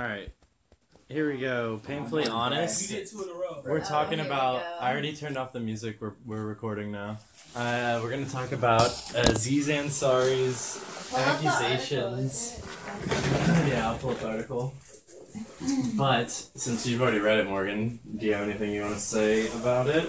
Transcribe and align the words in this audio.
All 0.00 0.06
right, 0.06 0.30
here 1.08 1.28
we 1.32 1.38
go. 1.40 1.80
Painfully 1.84 2.28
honest. 2.28 2.88
You 2.88 2.98
did 2.98 3.08
two 3.08 3.20
in 3.24 3.30
a 3.30 3.32
row. 3.32 3.62
We're 3.64 3.78
Oh, 3.78 3.82
talking 3.82 4.18
here 4.18 4.28
we 4.28 4.30
about. 4.32 4.60
go. 4.62 4.76
I 4.80 4.92
already 4.92 5.12
turned 5.12 5.36
off 5.36 5.52
the 5.52 5.58
music. 5.58 5.96
We're 6.00 6.12
we're 6.24 6.44
recording 6.44 6.92
now. 6.92 7.18
Uh, 7.56 7.98
we're 8.00 8.10
gonna 8.10 8.24
talk 8.24 8.52
about 8.52 8.90
uh, 9.16 9.22
Aziz 9.26 9.66
Ansari's 9.66 10.78
Pull 11.10 11.18
up 11.18 11.40
the 11.40 11.48
accusations. 11.48 12.62
yeah, 13.68 13.88
I'll 13.90 13.98
pull 13.98 14.10
up 14.10 14.20
the 14.20 14.28
article. 14.28 14.72
But 15.96 16.30
since 16.30 16.86
you've 16.86 17.02
already 17.02 17.18
read 17.18 17.38
it, 17.38 17.48
Morgan, 17.48 17.98
do 18.16 18.24
you 18.26 18.34
have 18.34 18.48
anything 18.48 18.70
you 18.72 18.82
want 18.82 18.94
to 18.94 19.00
say 19.00 19.48
about 19.48 19.88
it? 19.88 20.06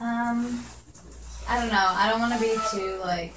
Um, 0.00 0.64
I 1.48 1.58
don't 1.58 1.68
know. 1.72 1.86
I 1.90 2.08
don't 2.08 2.20
want 2.20 2.34
to 2.34 2.40
be 2.40 2.54
too 2.70 2.98
like 3.00 3.34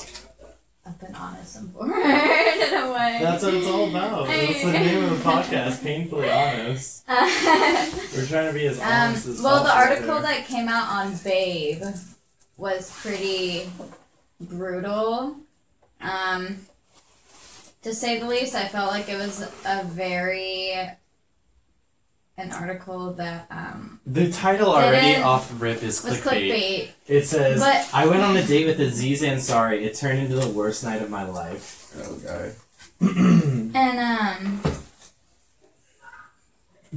up 0.85 1.01
and 1.01 1.15
honest 1.15 1.57
and 1.57 1.71
forward 1.71 1.91
in 1.91 2.73
a 2.73 2.91
way. 2.91 3.19
That's 3.21 3.43
what 3.43 3.53
it's 3.53 3.67
all 3.67 3.89
about. 3.89 4.27
That's 4.27 4.63
the 4.63 4.71
name 4.71 5.03
of 5.03 5.09
the 5.11 5.29
podcast. 5.29 5.83
Painfully 5.83 6.29
honest. 6.29 7.03
We're 7.07 8.25
trying 8.27 8.47
to 8.47 8.53
be 8.53 8.67
as 8.67 8.79
um, 8.79 8.87
honest 8.87 9.27
as 9.27 9.41
well, 9.41 9.63
the 9.63 9.75
article 9.75 10.21
that 10.21 10.45
came 10.45 10.67
out 10.67 10.87
on 10.89 11.15
Babe 11.23 11.83
was 12.57 12.91
pretty 13.01 13.69
brutal. 14.39 15.37
Um, 16.01 16.57
to 17.81 17.93
say 17.93 18.19
the 18.19 18.27
least, 18.27 18.55
I 18.55 18.67
felt 18.67 18.91
like 18.91 19.09
it 19.09 19.17
was 19.17 19.41
a 19.65 19.83
very 19.85 20.73
an 22.37 22.51
article 22.51 23.13
that 23.13 23.47
um 23.49 23.99
The 24.05 24.31
title 24.31 24.69
already 24.73 25.21
off 25.21 25.51
rip 25.61 25.81
is 25.83 26.03
was 26.03 26.19
clickbait. 26.19 26.51
clickbait. 26.51 26.89
It 27.07 27.25
says, 27.25 27.59
But- 27.61 27.87
I 27.93 28.05
went 28.07 28.21
on 28.23 28.35
a 28.35 28.43
date 28.45 28.65
with 28.65 28.79
Aziz 28.79 29.21
Ansari. 29.21 29.83
It 29.83 29.95
turned 29.95 30.19
into 30.19 30.35
the 30.35 30.49
worst 30.49 30.83
night 30.83 31.01
of 31.01 31.09
my 31.09 31.23
life. 31.23 31.93
Oh 32.03 32.15
god. 32.17 32.51
And 33.75 33.99
um 33.99 34.61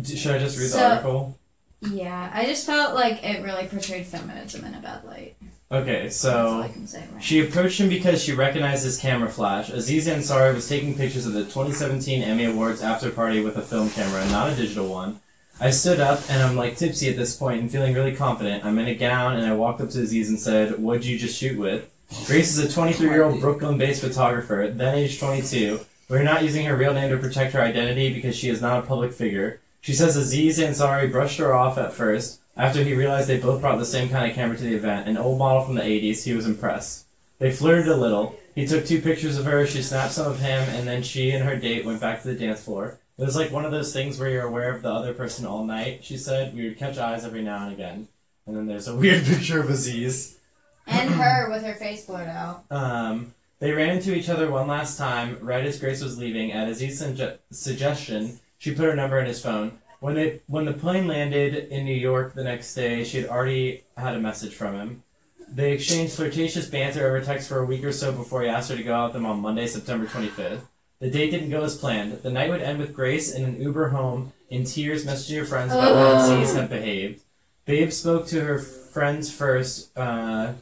D- 0.01 0.17
Should 0.17 0.35
I 0.37 0.39
just 0.39 0.59
read 0.59 0.71
So- 0.71 0.79
the 0.79 0.85
article? 0.91 1.39
yeah, 1.81 2.31
I 2.35 2.45
just 2.47 2.67
felt 2.67 2.95
like 2.95 3.23
it 3.25 3.43
really 3.45 3.67
portrayed 3.67 4.07
feminism 4.07 4.65
in 4.65 4.75
a 4.75 4.81
bad 4.81 5.05
light. 5.05 5.37
Okay, 5.71 6.05
That's 6.05 6.25
all 6.25 6.61
so 6.61 6.63
I 6.63 6.69
can 6.69 6.87
say 6.87 7.05
right 7.13 7.23
she 7.23 7.41
approached 7.41 7.79
him 7.79 7.89
because 7.91 8.23
she 8.25 8.33
recognized 8.33 8.85
his 8.85 8.97
camera 8.99 9.29
flash. 9.29 9.69
Aziz 9.71 10.09
Ansari 10.09 10.55
was 10.55 10.67
taking 10.69 10.95
pictures 10.97 11.27
of 11.27 11.35
the 11.35 11.43
2017 11.45 12.23
Emmy 12.23 12.45
Awards 12.47 12.81
after 12.83 13.11
party 13.11 13.41
with 13.43 13.57
a 13.57 13.63
film 13.63 13.91
camera, 13.91 14.25
not 14.31 14.51
a 14.51 14.55
digital 14.57 14.89
one. 14.89 15.21
I 15.61 15.71
stood 15.71 15.99
up 15.99 16.21
and 16.31 16.41
I'm 16.41 16.55
like 16.55 16.77
tipsy 16.77 17.11
at 17.11 17.17
this 17.17 17.35
point 17.35 17.61
and 17.61 17.71
feeling 17.71 17.93
really 17.93 18.15
confident. 18.15 18.65
I'm 18.65 18.79
in 18.79 18.87
a 18.87 18.95
gown 18.95 19.37
and 19.37 19.45
I 19.45 19.55
walked 19.55 19.81
up 19.81 19.91
to 19.91 20.03
Aziz 20.03 20.29
and 20.29 20.39
said, 20.39 20.79
What'd 20.79 21.05
you 21.05 21.19
just 21.19 21.37
shoot 21.37 21.59
with? 21.59 21.91
Grace 22.27 22.57
is 22.57 22.65
a 22.65 22.73
23 22.73 23.09
year 23.09 23.25
old 23.25 23.41
Brooklyn 23.41 23.77
based 23.77 24.01
photographer, 24.01 24.73
then 24.73 24.95
age 24.95 25.19
22. 25.19 25.81
We're 26.09 26.23
not 26.23 26.45
using 26.45 26.65
her 26.67 26.77
real 26.77 26.95
name 26.95 27.11
to 27.11 27.19
protect 27.19 27.55
her 27.55 27.61
identity 27.61 28.15
because 28.15 28.37
she 28.37 28.49
is 28.49 28.63
not 28.63 28.85
a 28.85 28.87
public 28.87 29.13
figure. 29.13 29.61
She 29.81 29.95
says 29.95 30.17
Aziz 30.17 30.61
Ansari 30.61 31.11
brushed 31.11 31.39
her 31.39 31.53
off 31.53 31.77
at 31.77 31.93
first. 31.93 32.41
After 32.57 32.83
he 32.83 32.95
realized 32.95 33.29
they 33.29 33.39
both 33.39 33.61
brought 33.61 33.79
the 33.79 33.85
same 33.85 34.09
kind 34.09 34.31
of 34.31 34.37
camera 34.37 34.57
to 34.57 34.63
the 34.63 34.75
event, 34.75 35.09
an 35.09 35.17
old 35.17 35.39
model 35.39 35.65
from 35.65 35.75
the 35.75 35.83
80s, 35.83 36.25
he 36.25 36.35
was 36.35 36.47
impressed. 36.47 37.05
They 37.39 37.53
flirted 37.53 37.89
a 37.89 37.97
little. 37.97 38.37
He 38.55 38.67
took 38.67 38.87
two 38.87 39.01
pictures 39.01 39.39
of 39.39 39.45
her, 39.45 39.67
she 39.67 39.83
snapped 39.83 40.13
some 40.13 40.31
of 40.31 40.41
him, 40.41 40.69
and 40.71 40.87
then 40.87 41.03
she 41.03 41.31
and 41.31 41.45
her 41.45 41.57
date 41.57 41.85
went 41.85 42.01
back 42.01 42.23
to 42.23 42.29
the 42.29 42.35
dance 42.35 42.65
floor. 42.65 42.99
It 43.19 43.25
was 43.25 43.35
like 43.35 43.51
one 43.51 43.65
of 43.65 43.73
those 43.73 43.93
things 43.93 44.19
where 44.19 44.31
you're 44.31 44.47
aware 44.47 44.73
of 44.73 44.83
the 44.83 44.93
other 44.93 45.13
person 45.13 45.45
all 45.45 45.65
night, 45.65 46.05
she 46.05 46.17
said. 46.17 46.55
We 46.55 46.69
would 46.69 46.79
catch 46.79 46.99
eyes 46.99 47.25
every 47.25 47.43
now 47.43 47.65
and 47.65 47.73
again. 47.73 48.09
And 48.47 48.57
then 48.57 48.67
there's 48.67 48.87
a 48.87 48.95
weird 48.97 49.25
picture 49.25 49.61
of 49.61 49.69
Aziz. 49.69 50.39
And 50.87 51.11
her 51.11 51.51
with 51.51 51.65
her 51.65 51.75
face 51.75 52.07
blurred 52.07 52.29
out. 52.29 52.65
Um, 52.71 53.35
they 53.59 53.73
ran 53.73 53.97
into 53.97 54.15
each 54.15 54.29
other 54.29 54.49
one 54.49 54.69
last 54.69 54.97
time, 54.97 55.39
right 55.43 55.67
as 55.67 55.81
Grace 55.81 56.01
was 56.03 56.17
leaving. 56.17 56.53
At 56.53 56.69
Aziz's 56.69 57.03
suge- 57.03 57.39
suggestion, 57.51 58.39
she 58.57 58.73
put 58.73 58.85
her 58.85 58.95
number 58.95 59.19
in 59.19 59.27
his 59.27 59.43
phone. 59.43 59.79
When 59.99 60.15
they 60.15 60.41
when 60.47 60.65
the 60.65 60.73
plane 60.73 61.09
landed 61.09 61.55
in 61.73 61.85
New 61.85 61.95
York 61.95 62.35
the 62.35 62.45
next 62.45 62.73
day, 62.73 63.03
she 63.03 63.21
had 63.21 63.29
already 63.29 63.83
had 63.97 64.15
a 64.15 64.21
message 64.21 64.55
from 64.55 64.77
him. 64.77 65.03
They 65.49 65.73
exchanged 65.73 66.13
flirtatious 66.13 66.69
banter 66.69 67.09
over 67.09 67.21
text 67.21 67.49
for 67.49 67.59
a 67.59 67.67
week 67.67 67.83
or 67.83 67.91
so 67.91 68.13
before 68.13 68.43
he 68.43 68.49
asked 68.49 68.71
her 68.71 68.77
to 68.77 68.83
go 68.83 68.95
out 68.95 69.09
with 69.09 69.17
him 69.17 69.27
on 69.27 69.41
Monday, 69.41 69.67
September 69.67 70.07
25th. 70.07 70.61
The 71.01 71.11
date 71.11 71.31
didn't 71.31 71.51
go 71.51 71.63
as 71.63 71.77
planned. 71.77 72.13
The 72.23 72.31
night 72.31 72.51
would 72.51 72.61
end 72.61 72.79
with 72.79 72.95
Grace 72.95 73.33
in 73.33 73.45
an 73.45 73.61
Uber 73.61 73.91
home, 73.91 74.33
in 74.51 74.65
tears, 74.65 75.05
messaging 75.05 75.39
her 75.39 75.45
friends 75.45 75.73
about 75.73 75.95
how 75.95 76.35
Aziz 76.35 76.55
had 76.55 76.69
behaved. 76.69 77.23
Babe 77.67 77.93
spoke 77.93 78.27
to 78.29 78.41
her 78.41 78.59
friends 78.59 79.33
first, 79.33 79.97
uh, 79.97 80.55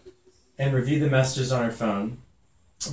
and 0.59 0.75
reviewed 0.75 1.03
the 1.03 1.11
messages 1.11 1.53
on 1.53 1.65
her 1.65 1.73
phone. 1.73 2.19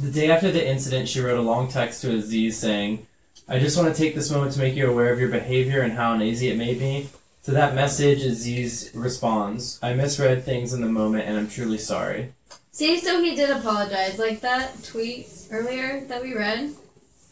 The 0.01 0.11
day 0.11 0.31
after 0.31 0.51
the 0.51 0.65
incident, 0.65 1.09
she 1.09 1.19
wrote 1.19 1.37
a 1.37 1.41
long 1.41 1.67
text 1.67 2.01
to 2.01 2.15
Aziz 2.15 2.57
saying, 2.57 3.07
I 3.47 3.59
just 3.59 3.77
want 3.77 3.93
to 3.93 4.01
take 4.01 4.15
this 4.15 4.31
moment 4.31 4.53
to 4.53 4.59
make 4.59 4.75
you 4.75 4.89
aware 4.89 5.11
of 5.11 5.19
your 5.19 5.29
behavior 5.29 5.81
and 5.81 5.93
how 5.93 6.13
uneasy 6.13 6.49
it 6.49 6.57
made 6.57 6.79
me. 6.79 7.09
To 7.43 7.51
that 7.51 7.75
message, 7.75 8.21
Aziz 8.23 8.91
responds, 8.93 9.79
I 9.83 9.93
misread 9.93 10.43
things 10.43 10.73
in 10.73 10.81
the 10.81 10.87
moment 10.87 11.25
and 11.25 11.37
I'm 11.37 11.49
truly 11.49 11.77
sorry. 11.77 12.31
See, 12.71 12.97
so 12.99 13.21
he 13.21 13.35
did 13.35 13.49
apologize, 13.49 14.17
like 14.17 14.39
that 14.41 14.81
tweet 14.83 15.27
earlier 15.51 16.05
that 16.07 16.23
we 16.23 16.33
read. 16.33 16.73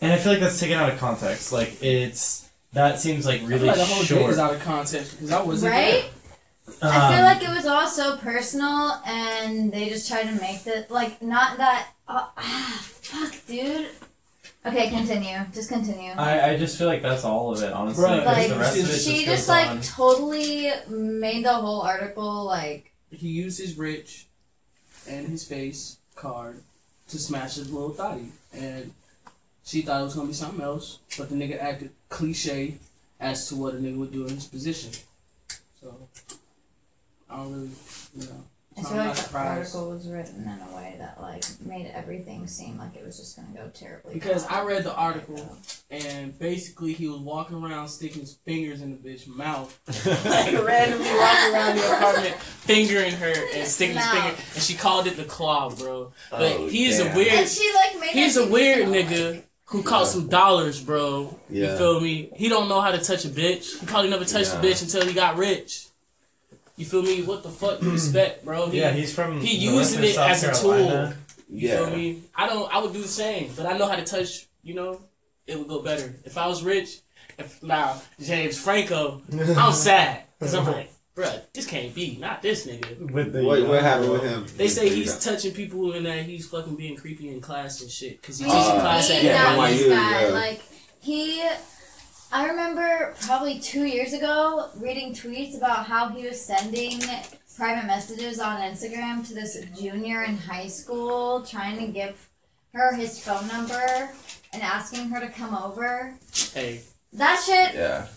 And 0.02 0.12
I 0.12 0.18
feel 0.18 0.32
like 0.32 0.42
that's 0.42 0.60
taken 0.60 0.78
out 0.78 0.92
of 0.92 1.00
context. 1.00 1.52
Like, 1.52 1.82
it's. 1.82 2.50
That 2.74 3.00
seems 3.00 3.26
like 3.26 3.42
I 3.42 3.46
really 3.46 3.60
feel 3.60 3.68
like 3.68 3.76
the 3.78 3.86
whole 3.86 4.04
short. 4.04 4.22
date 4.22 4.30
is 4.30 4.40
out 4.40 4.54
of 4.54 4.62
context 4.62 5.12
because 5.12 5.32
I 5.32 5.42
wasn't 5.44 5.74
Right? 5.74 6.06
there. 6.06 6.90
I 6.90 7.10
feel 7.10 7.20
Um, 7.20 7.26
like 7.26 7.44
it 7.44 7.50
was 7.50 7.66
all 7.66 7.86
so 7.88 8.16
personal, 8.18 9.02
and 9.06 9.74
they 9.74 9.90
just 9.90 10.08
tried 10.08 10.24
to 10.24 10.32
make 10.42 10.66
it 10.66 10.90
like 10.90 11.22
not 11.22 11.58
that. 11.58 11.90
Uh, 12.08 12.28
ah, 12.38 12.82
fuck, 13.02 13.36
dude. 13.46 13.90
Okay, 14.66 14.90
continue. 14.90 15.38
Just 15.54 15.68
continue. 15.70 16.12
I, 16.14 16.52
I 16.52 16.58
just 16.58 16.78
feel 16.78 16.88
like 16.88 17.02
that's 17.02 17.26
all 17.26 17.52
of 17.54 17.62
it, 17.62 17.74
honestly. 17.74 18.06
Bruh, 18.06 18.24
'cause 18.24 18.38
like 18.38 18.48
the 18.48 18.56
rest 18.56 18.78
of 18.80 18.90
it 18.90 19.00
she 19.00 19.16
just, 19.26 19.26
just 19.26 19.50
like 19.50 19.68
on. 19.70 19.82
totally 19.82 20.72
made 20.88 21.44
the 21.44 21.54
whole 21.54 21.82
article 21.82 22.46
like 22.46 22.92
He 23.12 23.28
used 23.28 23.60
his 23.60 23.78
rich 23.78 24.28
and 25.10 25.28
his 25.28 25.44
face 25.44 25.98
card 26.16 26.62
to 27.10 27.18
smash 27.20 27.56
his 27.56 27.70
little 27.74 27.90
thotty. 27.90 28.32
And 28.54 28.94
she 29.64 29.82
thought 29.82 30.02
it 30.02 30.04
was 30.06 30.16
gonna 30.16 30.28
be 30.28 30.34
something 30.34 30.62
else, 30.62 31.00
but 31.18 31.30
the 31.30 31.36
nigga 31.36 31.60
acted 31.62 31.92
cliche 32.10 32.78
as 33.20 33.48
to 33.50 33.56
what 33.56 33.74
a 33.76 33.78
nigga 33.78 33.98
would 33.98 34.12
do 34.12 34.26
in 34.26 34.36
his 34.36 34.46
position. 34.46 34.92
So 35.82 35.96
I 37.30 37.38
don't 37.38 37.54
really 37.54 37.70
you 38.16 38.24
know. 38.28 38.44
I 38.78 38.84
feel 38.84 38.98
like 38.98 39.08
not 39.08 39.16
the 39.18 39.38
article 39.38 39.90
was 39.90 40.08
written 40.08 40.44
in 40.44 40.60
a 40.72 40.76
way 40.76 40.96
that 40.98 41.22
like 41.22 41.44
made 41.66 41.92
everything 41.94 42.48
seem 42.48 42.78
like 42.78 42.96
it 42.96 43.06
was 43.06 43.18
just 43.18 43.36
gonna 43.36 43.50
go 43.54 43.70
terribly. 43.74 44.14
Because 44.14 44.44
wrong. 44.50 44.54
I 44.62 44.64
read 44.64 44.84
the 44.86 44.96
article 44.96 45.58
and 45.90 46.38
basically 46.40 46.94
he 46.94 47.08
was 47.10 47.20
walking 47.20 47.62
around 47.62 47.90
sticking 47.90 48.22
his 48.22 48.36
fingers 48.46 48.82
in 48.82 48.92
the 48.92 48.98
bitch's 48.98 49.28
mouth. 49.28 49.78
like 50.26 50.66
randomly 50.66 51.06
walking 51.10 51.54
around 51.54 51.76
the 51.78 51.86
apartment, 51.86 52.36
fingering 52.36 53.12
her 53.12 53.34
and 53.56 53.68
sticking 53.68 53.98
his 53.98 54.06
finger, 54.08 54.36
and 54.56 54.64
she 54.64 54.74
called 54.74 55.06
it 55.06 55.18
the 55.18 55.26
claw, 55.26 55.70
bro. 55.70 56.14
But 56.32 56.42
Oh, 56.42 56.68
he's 56.68 56.98
damn. 56.98 57.12
a 57.12 57.16
weird, 57.16 57.34
And 57.34 57.50
she 57.50 57.70
like 57.76 58.00
made 58.00 58.10
he's 58.12 58.38
it 58.38 58.40
a 58.40 58.44
seem 58.44 58.52
weird 58.54 58.88
so- 58.88 58.94
nigga 58.94 59.44
who 59.72 59.84
caught 59.84 60.08
some 60.08 60.28
dollars, 60.28 60.82
bro. 60.84 61.38
You 61.50 61.76
feel 61.78 62.00
me? 62.02 62.30
He 62.36 62.50
don't 62.50 62.68
know 62.70 62.82
how 62.82 62.92
to 62.92 62.98
touch 63.00 63.26
a 63.26 63.30
bitch. 63.30 63.80
He 63.80 63.86
probably 63.86 64.10
never 64.10 64.26
touched 64.26 64.54
Yeah. 64.54 64.60
a 64.60 64.64
bitch 64.64 64.82
until 64.84 65.06
he 65.06 65.14
got 65.14 65.38
rich. 65.38 65.88
You 66.78 66.86
feel 66.86 67.02
me? 67.04 67.22
What 67.24 67.44
the 67.44 67.50
fuck 67.50 67.82
you 67.82 67.94
expect, 67.94 68.44
bro? 68.46 68.68
He, 68.70 68.80
yeah, 68.80 68.92
he's 68.92 69.14
from. 69.14 69.40
he 69.42 69.56
using 69.58 70.04
it 70.04 70.16
South 70.16 70.30
as 70.32 70.44
a 70.44 70.52
Carolina. 70.52 71.18
You 71.50 71.68
Yeah. 71.70 71.78
feel 71.78 71.96
me? 71.98 72.22
I 72.36 72.48
don't. 72.48 72.74
I 72.74 72.80
would 72.80 72.94
do 72.94 73.02
the 73.02 73.08
same, 73.08 73.52
but 73.56 73.66
I 73.66 73.78
know 73.78 73.88
how 73.88 73.96
to 73.96 74.04
touch. 74.04 74.48
You 74.64 74.74
know, 74.76 75.02
it 75.48 75.58
would 75.58 75.68
go 75.68 75.82
better 75.82 76.14
if 76.26 76.38
I 76.38 76.48
was 76.48 76.64
rich. 76.64 77.00
If 77.38 77.62
now 77.64 78.02
James 78.22 78.58
Franco, 78.58 79.22
I'm 79.32 79.74
sad 79.90 80.24
because 80.38 80.54
I'm 80.54 80.66
like, 80.66 80.92
bruh, 81.22 81.42
this 81.54 81.66
can't 81.68 81.94
be. 81.94 82.18
Not 82.18 82.42
this 82.42 82.66
nigga. 82.68 83.12
With 83.12 83.34
the 83.34 83.44
What, 83.44 83.68
what 83.68 83.82
happened 83.82 84.12
with 84.12 84.24
him? 84.24 84.46
They 84.58 84.68
say 84.68 84.90
he's 84.90 85.24
touching 85.24 85.54
people 85.54 85.94
and 85.94 86.06
that 86.06 86.24
he's 86.26 86.48
fucking 86.48 86.76
being 86.76 86.96
creepy 86.96 87.30
in 87.30 87.42
class 87.42 87.82
and 87.82 87.90
shit 87.92 88.22
because 88.22 88.40
he's 88.40 88.48
He, 88.48 88.54
teaches 88.54 88.70
Uh, 88.70 88.80
class 88.82 89.10
at 89.10 89.18
he, 89.22 89.28
yeah, 89.28 89.44
that 89.56 89.60
NYU, 89.60 89.78
this 89.78 89.88
guy, 89.90 90.22
yeah. 90.28 90.34
like 90.34 90.62
he. 91.00 91.48
I 92.34 92.48
remember 92.48 93.14
probably 93.22 93.60
two 93.60 93.84
years 93.84 94.14
ago 94.14 94.70
reading 94.78 95.14
tweets 95.14 95.58
about 95.58 95.86
how 95.86 96.10
he 96.10 96.26
was 96.26 96.40
sending 96.40 97.00
private 97.58 97.86
messages 97.86 98.40
on 98.40 98.62
Instagram 98.62 99.28
to 99.28 99.34
this 99.34 99.58
junior 99.78 100.24
in 100.24 100.38
high 100.38 100.68
school, 100.68 101.42
trying 101.42 101.78
to 101.80 101.88
give 101.92 102.30
her 102.74 102.96
his 102.96 103.22
phone 103.24 103.46
number 103.50 104.10
and 104.54 104.64
asking 104.64 105.10
her 105.10 105.20
to 105.20 105.28
come 105.28 105.54
over. 105.54 106.14
Hey, 106.54 106.82
That 107.14 107.44
shit. 107.46 107.76
Yeah. 107.76 108.08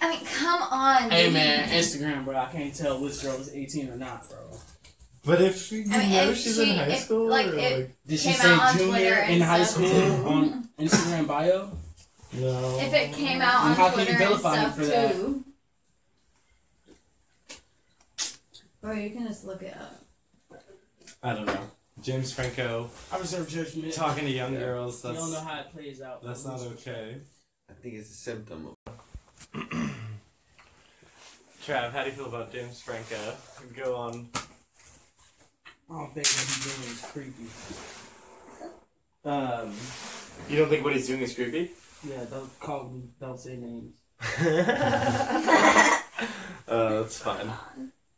I 0.00 0.10
mean, 0.10 0.24
come 0.26 0.62
on. 0.62 1.10
hey 1.10 1.24
dude. 1.24 1.32
man, 1.34 1.68
Instagram, 1.68 2.24
bro. 2.24 2.36
I 2.36 2.46
can't 2.46 2.74
tell 2.74 3.00
which 3.00 3.22
girl 3.22 3.34
is 3.40 3.54
18 3.54 3.90
or 3.90 3.96
not, 3.96 4.28
bro. 4.28 4.38
But 5.24 5.40
if 5.40 5.72
you 5.72 5.84
I 5.90 5.98
mean, 5.98 6.10
know 6.12 6.30
if 6.30 6.36
she's 6.38 6.56
she- 6.56 6.70
in 6.70 6.76
high 6.76 6.84
if, 6.88 6.98
school, 7.00 7.28
like, 7.28 7.46
or, 7.46 7.56
like, 7.56 7.94
Did 8.06 8.18
she 8.20 8.32
say 8.32 8.58
junior 8.76 9.14
in 9.28 9.40
high 9.40 9.64
school 9.64 10.26
on 10.26 10.68
Instagram 10.78 11.26
bio? 11.26 11.70
no. 12.34 12.78
If 12.80 12.92
it 12.92 13.12
came 13.14 13.40
out 13.40 13.62
And 13.62 13.70
on 13.70 13.76
how 13.76 13.90
can 13.90 14.00
you 14.00 14.04
Twitter 14.06 14.24
and 14.32 14.40
stuff 14.40 14.76
for 14.76 14.84
that? 14.84 15.12
too. 15.12 15.44
Bro, 18.80 18.92
you 18.94 19.10
can 19.10 19.26
just 19.26 19.44
look 19.46 19.62
it 19.62 19.74
up. 19.76 20.60
I 21.22 21.32
don't 21.34 21.46
know. 21.46 21.70
James 22.02 22.32
Franco 22.34 22.90
I 23.10 23.18
reserve 23.18 23.48
judgment. 23.48 23.94
talking 23.94 24.24
to 24.26 24.30
young 24.30 24.52
Yeah. 24.52 24.58
girls. 24.60 25.02
You 25.02 25.10
That's 25.12 25.22
don't 25.22 25.32
know 25.32 25.40
how 25.40 25.60
it 25.60 25.72
plays 25.72 26.02
out. 26.02 26.22
that's 26.22 26.44
not 26.44 26.60
okay. 26.60 27.16
I 27.70 27.72
think 27.72 27.94
it's 27.94 28.10
a 28.10 28.14
symptom 28.14 28.66
of 28.86 28.92
Trav, 31.64 31.92
how 31.92 32.02
do 32.04 32.10
you 32.10 32.16
feel 32.16 32.26
about 32.26 32.52
James 32.52 32.80
Franco? 32.80 33.34
Go 33.74 33.94
on. 33.96 34.28
Oh, 35.90 36.08
baby, 36.14 36.20
he's 36.26 36.64
doing 36.64 36.90
is 36.90 37.00
creepy. 37.12 37.48
Um, 39.24 39.72
You 40.48 40.58
don't 40.58 40.68
think 40.68 40.84
what 40.84 40.92
he's 40.94 41.06
doing 41.06 41.20
is 41.22 41.34
creepy? 41.34 41.70
yeah, 42.06 42.24
don't 42.30 42.58
call 42.60 42.84
me, 42.90 43.02
don't 43.20 43.38
say 43.38 43.56
names. 43.56 43.94
uh, 44.20 46.00
that's 46.66 47.18
fine. 47.18 47.50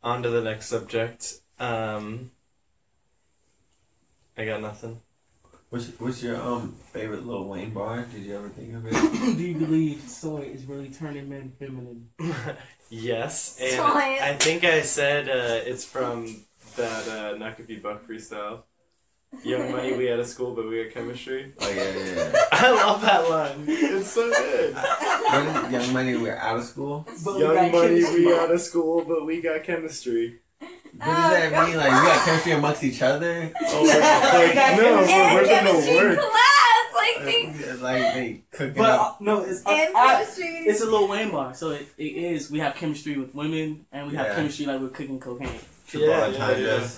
On 0.03 0.23
to 0.23 0.29
the 0.29 0.41
next 0.41 0.67
subject. 0.67 1.35
Um, 1.59 2.31
I 4.37 4.45
got 4.45 4.61
nothing. 4.61 5.01
What's 5.69 5.87
what's 5.99 6.23
your 6.23 6.41
um 6.41 6.75
favorite 6.93 7.27
Lil 7.27 7.43
Wayne 7.43 7.71
bar? 7.71 8.05
Did 8.13 8.23
you 8.23 8.37
ever 8.37 8.47
think 8.47 8.73
of 8.73 8.87
it? 8.87 8.93
Do 9.37 9.43
you 9.43 9.55
believe 9.55 9.99
soy 10.07 10.49
is 10.53 10.65
really 10.65 10.87
turning 10.87 11.27
men 11.27 11.51
feminine? 11.59 12.07
yes, 12.89 13.59
and 13.61 13.73
Science. 13.73 14.21
I 14.21 14.33
think 14.35 14.63
I 14.63 14.81
said 14.81 15.27
uh, 15.27 15.69
it's 15.69 15.83
from 15.83 16.45
that 16.77 17.07
uh, 17.09 17.37
Nuckabee 17.37 17.81
Buck 17.81 18.07
freestyle. 18.07 18.63
Young 19.43 19.73
Money, 19.73 19.91
we 19.91 20.05
had 20.05 20.19
a 20.19 20.25
school, 20.25 20.55
but 20.55 20.69
we 20.69 20.77
had 20.77 20.93
chemistry. 20.93 21.51
Oh 21.59 21.69
yeah, 21.69 21.83
yeah. 21.83 22.15
yeah. 22.15 22.41
I 22.53 22.71
love 22.71 23.01
that 23.01 23.29
line. 23.29 23.65
It's 23.67 24.11
so 24.11 24.29
good. 24.31 24.73
What 24.73 25.65
is 25.65 25.71
Young 25.73 25.93
Money? 25.93 26.15
We're 26.15 26.37
out 26.37 26.59
of 26.59 26.63
school. 26.63 27.05
But 27.25 27.39
Young 27.39 27.55
got 27.55 27.71
Money, 27.73 27.87
chemistry. 28.01 28.25
we 28.25 28.33
out 28.33 28.51
of 28.51 28.61
school, 28.61 29.03
but 29.05 29.25
we 29.25 29.41
got 29.41 29.65
chemistry. 29.65 30.39
What 30.97 31.05
does 31.05 31.31
that 31.51 31.67
mean? 31.67 31.77
Like 31.77 31.87
we 31.87 32.07
got 32.07 32.25
chemistry 32.25 32.51
amongst 32.53 32.83
each 32.83 33.01
other? 33.01 33.51
Oh, 33.61 33.83
like, 34.33 34.55
no, 34.55 34.83
we're, 34.83 35.09
and 35.09 35.35
we're 35.35 35.45
gonna 35.45 35.71
chemistry 35.71 35.95
work. 35.95 36.19
class, 36.19 36.93
like 36.95 37.25
they, 37.25 37.73
like 37.81 38.13
they 38.13 38.41
cooking 38.51 38.73
But 38.81 38.89
up. 38.99 39.21
no, 39.21 39.41
it's 39.41 39.65
uh, 39.65 39.69
and 39.69 39.95
I- 39.95 40.13
chemistry. 40.15 40.45
it's 40.45 40.81
a 40.81 40.85
Lil 40.85 41.07
Wayne 41.07 41.31
bar, 41.31 41.53
so 41.53 41.71
it, 41.71 41.87
it 41.97 42.03
is. 42.03 42.49
We 42.51 42.59
have 42.59 42.75
chemistry 42.75 43.17
with 43.17 43.33
women, 43.35 43.85
and 43.91 44.09
we 44.09 44.15
have 44.17 44.27
Yeah. 44.27 44.35
chemistry 44.35 44.65
like 44.65 44.81
we're 44.81 44.89
cooking 44.89 45.19
cocaine. 45.19 45.59
triple 45.87 46.09
Yeah, 46.09 46.25
entendres. 46.25 46.59
yeah, 46.61 46.79
yeah. 46.79 46.89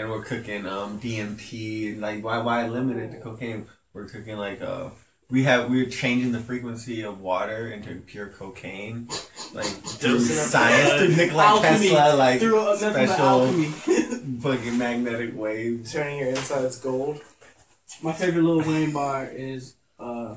And 0.00 0.10
we're 0.10 0.22
cooking 0.22 0.66
um 0.66 1.00
DMT. 1.00 1.98
Like 2.00 2.22
why 2.22 2.38
why 2.38 2.68
limit 2.68 2.98
it 2.98 3.10
to 3.12 3.20
cocaine? 3.20 3.66
We're 3.92 4.06
cooking 4.06 4.36
like 4.36 4.60
uh 4.62 4.90
we 5.30 5.42
have 5.42 5.70
we're 5.70 5.86
changing 5.86 6.32
the 6.32 6.40
frequency 6.40 7.02
of 7.02 7.20
water 7.20 7.68
into 7.70 7.94
pure 8.06 8.28
cocaine. 8.28 9.08
Like 9.52 9.66
through 9.66 10.20
science, 10.20 10.88
blood. 10.88 10.98
through 11.00 11.16
Nikola 11.16 11.42
Alchemy. 11.44 11.88
Tesla, 11.90 12.16
like 12.16 12.40
Through 12.40 12.58
uh, 12.60 12.76
special 12.76 13.46
fucking 14.40 14.78
magnetic 14.78 15.36
waves. 15.36 15.92
Turning 15.92 16.18
your 16.18 16.28
insides 16.28 16.78
gold. 16.78 17.20
My 18.02 18.12
favorite 18.12 18.42
Lil 18.42 18.60
Wayne 18.60 18.92
bar 18.92 19.26
is 19.26 19.74
uh, 19.98 20.36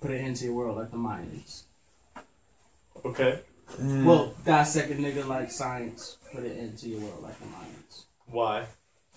put 0.00 0.10
it 0.10 0.20
into 0.22 0.46
your 0.46 0.54
world 0.54 0.76
like 0.76 0.90
the 0.90 0.96
Mayans. 0.96 1.64
Okay. 3.04 3.40
Mm. 3.80 4.04
Well, 4.04 4.34
dissect 4.44 4.90
a 4.90 4.94
nigga 4.94 5.26
like 5.26 5.50
science. 5.50 6.16
Put 6.32 6.44
it 6.44 6.56
into 6.56 6.88
your 6.88 7.00
world 7.00 7.22
like 7.22 7.38
the 7.38 7.46
Mayans. 7.46 8.04
Why? 8.26 8.66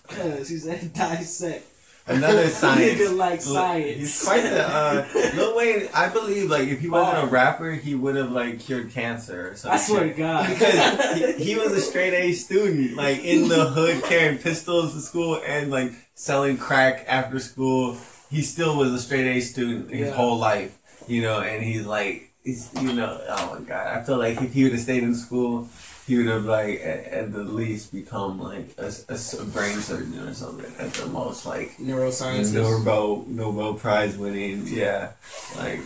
Cause 0.06 0.48
he 0.48 0.58
said 0.58 0.92
dissect. 0.94 1.66
Another 2.06 2.48
science. 2.62 2.98
Nigga 3.00 3.16
like 3.16 3.40
science. 3.40 3.98
He's 3.98 4.24
quite 4.24 4.42
the 4.42 4.66
uh, 4.68 5.06
Lil 5.36 5.56
Wayne. 5.56 5.88
I 5.94 6.08
believe 6.08 6.50
like 6.50 6.68
if 6.68 6.80
he 6.80 6.88
wasn't 6.88 7.24
a 7.24 7.26
rapper, 7.26 7.72
he 7.72 7.94
would 7.94 8.16
have 8.16 8.32
like 8.32 8.60
cured 8.60 8.90
cancer 8.90 9.50
or 9.50 9.54
something. 9.56 9.78
I 9.78 9.82
swear 9.82 10.04
to 10.04 10.14
God. 10.14 10.48
because 10.48 11.36
he, 11.38 11.44
he 11.44 11.54
was 11.56 11.72
a 11.72 11.80
straight 11.80 12.14
A 12.14 12.32
student, 12.32 12.96
like 12.96 13.22
in 13.24 13.48
the 13.48 13.66
hood, 13.70 14.02
carrying 14.04 14.38
pistols 14.38 14.94
to 14.94 15.00
school 15.00 15.40
and 15.46 15.70
like 15.70 15.92
selling 16.14 16.56
crack 16.56 17.04
after 17.08 17.38
school. 17.38 17.96
He 18.30 18.42
still 18.42 18.76
was 18.76 18.92
a 18.92 18.98
straight 19.00 19.26
A 19.26 19.40
student 19.40 19.90
his 19.90 20.08
Yeah. 20.08 20.14
whole 20.14 20.38
life, 20.38 20.78
you 21.06 21.22
know. 21.22 21.40
And 21.40 21.62
he's 21.62 21.84
like, 21.86 22.32
he's 22.44 22.70
you 22.80 22.92
know, 22.92 23.20
oh 23.28 23.58
my 23.58 23.64
god. 23.66 23.86
I 23.98 24.02
feel 24.04 24.18
like 24.18 24.40
if 24.40 24.52
he 24.52 24.62
would 24.64 24.72
have 24.72 24.80
stayed 24.80 25.02
in 25.02 25.14
school, 25.14 25.68
he 26.06 26.16
would 26.16 26.26
have 26.26 26.44
like 26.44 26.80
at, 26.80 27.04
at 27.06 27.32
the 27.32 27.44
least 27.44 27.92
become 27.92 28.40
like 28.40 28.74
a 28.78 28.86
a 28.86 29.44
brain 29.44 29.78
surgeon 29.78 30.18
or 30.20 30.34
something. 30.34 30.72
At 30.78 30.92
the 30.94 31.06
most, 31.06 31.46
like 31.46 31.76
Neuroscience. 31.78 32.52
Nobel 32.52 33.24
Nobel 33.28 33.74
Prize 33.74 34.16
winning, 34.16 34.66
yeah. 34.66 35.12
Like 35.56 35.80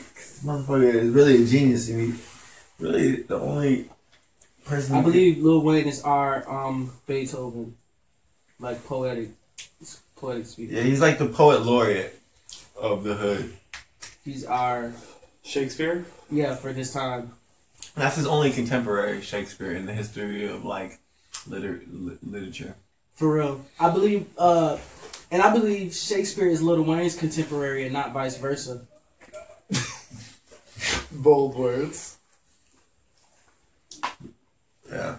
motherfucker 0.44 0.94
is 0.94 1.10
really 1.10 1.42
a 1.42 1.46
genius. 1.46 1.88
and 1.88 2.00
he 2.14 2.20
really 2.78 3.22
the 3.22 3.38
only 3.38 3.90
person. 4.64 4.94
I 4.96 5.02
who 5.02 5.10
believe 5.12 5.38
Lil 5.42 5.62
Wayne 5.62 5.86
is 5.86 6.02
our 6.02 6.48
um 6.48 6.92
Beethoven, 7.06 7.76
like 8.58 8.84
poetic, 8.86 9.30
poetic 10.16 10.44
could- 10.44 10.46
speaking. 10.46 10.76
yeah, 10.76 10.82
he's 10.82 11.00
like 11.00 11.18
the 11.18 11.28
poet 11.28 11.62
laureate 11.62 12.18
of 12.80 13.04
the 13.04 13.14
hood. 13.14 13.52
He's 14.24 14.44
our 14.46 14.92
Shakespeare? 15.42 16.06
yeah 16.30 16.54
for 16.54 16.72
this 16.72 16.92
time. 16.92 17.32
That's 17.94 18.16
his 18.16 18.26
only 18.26 18.50
contemporary 18.50 19.20
Shakespeare 19.22 19.72
in 19.72 19.86
the 19.86 19.92
history 19.94 20.46
of 20.46 20.64
like 20.64 20.98
liter- 21.46 21.82
li- 21.90 22.18
literature. 22.22 22.74
For 23.14 23.32
real. 23.32 23.64
I 23.78 23.90
believe 23.90 24.26
uh 24.36 24.78
and 25.30 25.40
I 25.42 25.52
believe 25.52 25.94
Shakespeare 25.94 26.48
is 26.48 26.60
Little 26.62 26.84
Wayne's 26.84 27.16
contemporary 27.16 27.84
and 27.84 27.92
not 27.92 28.12
vice 28.12 28.36
versa. 28.36 28.82
Bold 31.12 31.56
words. 31.56 32.16
Yeah. 34.90 35.16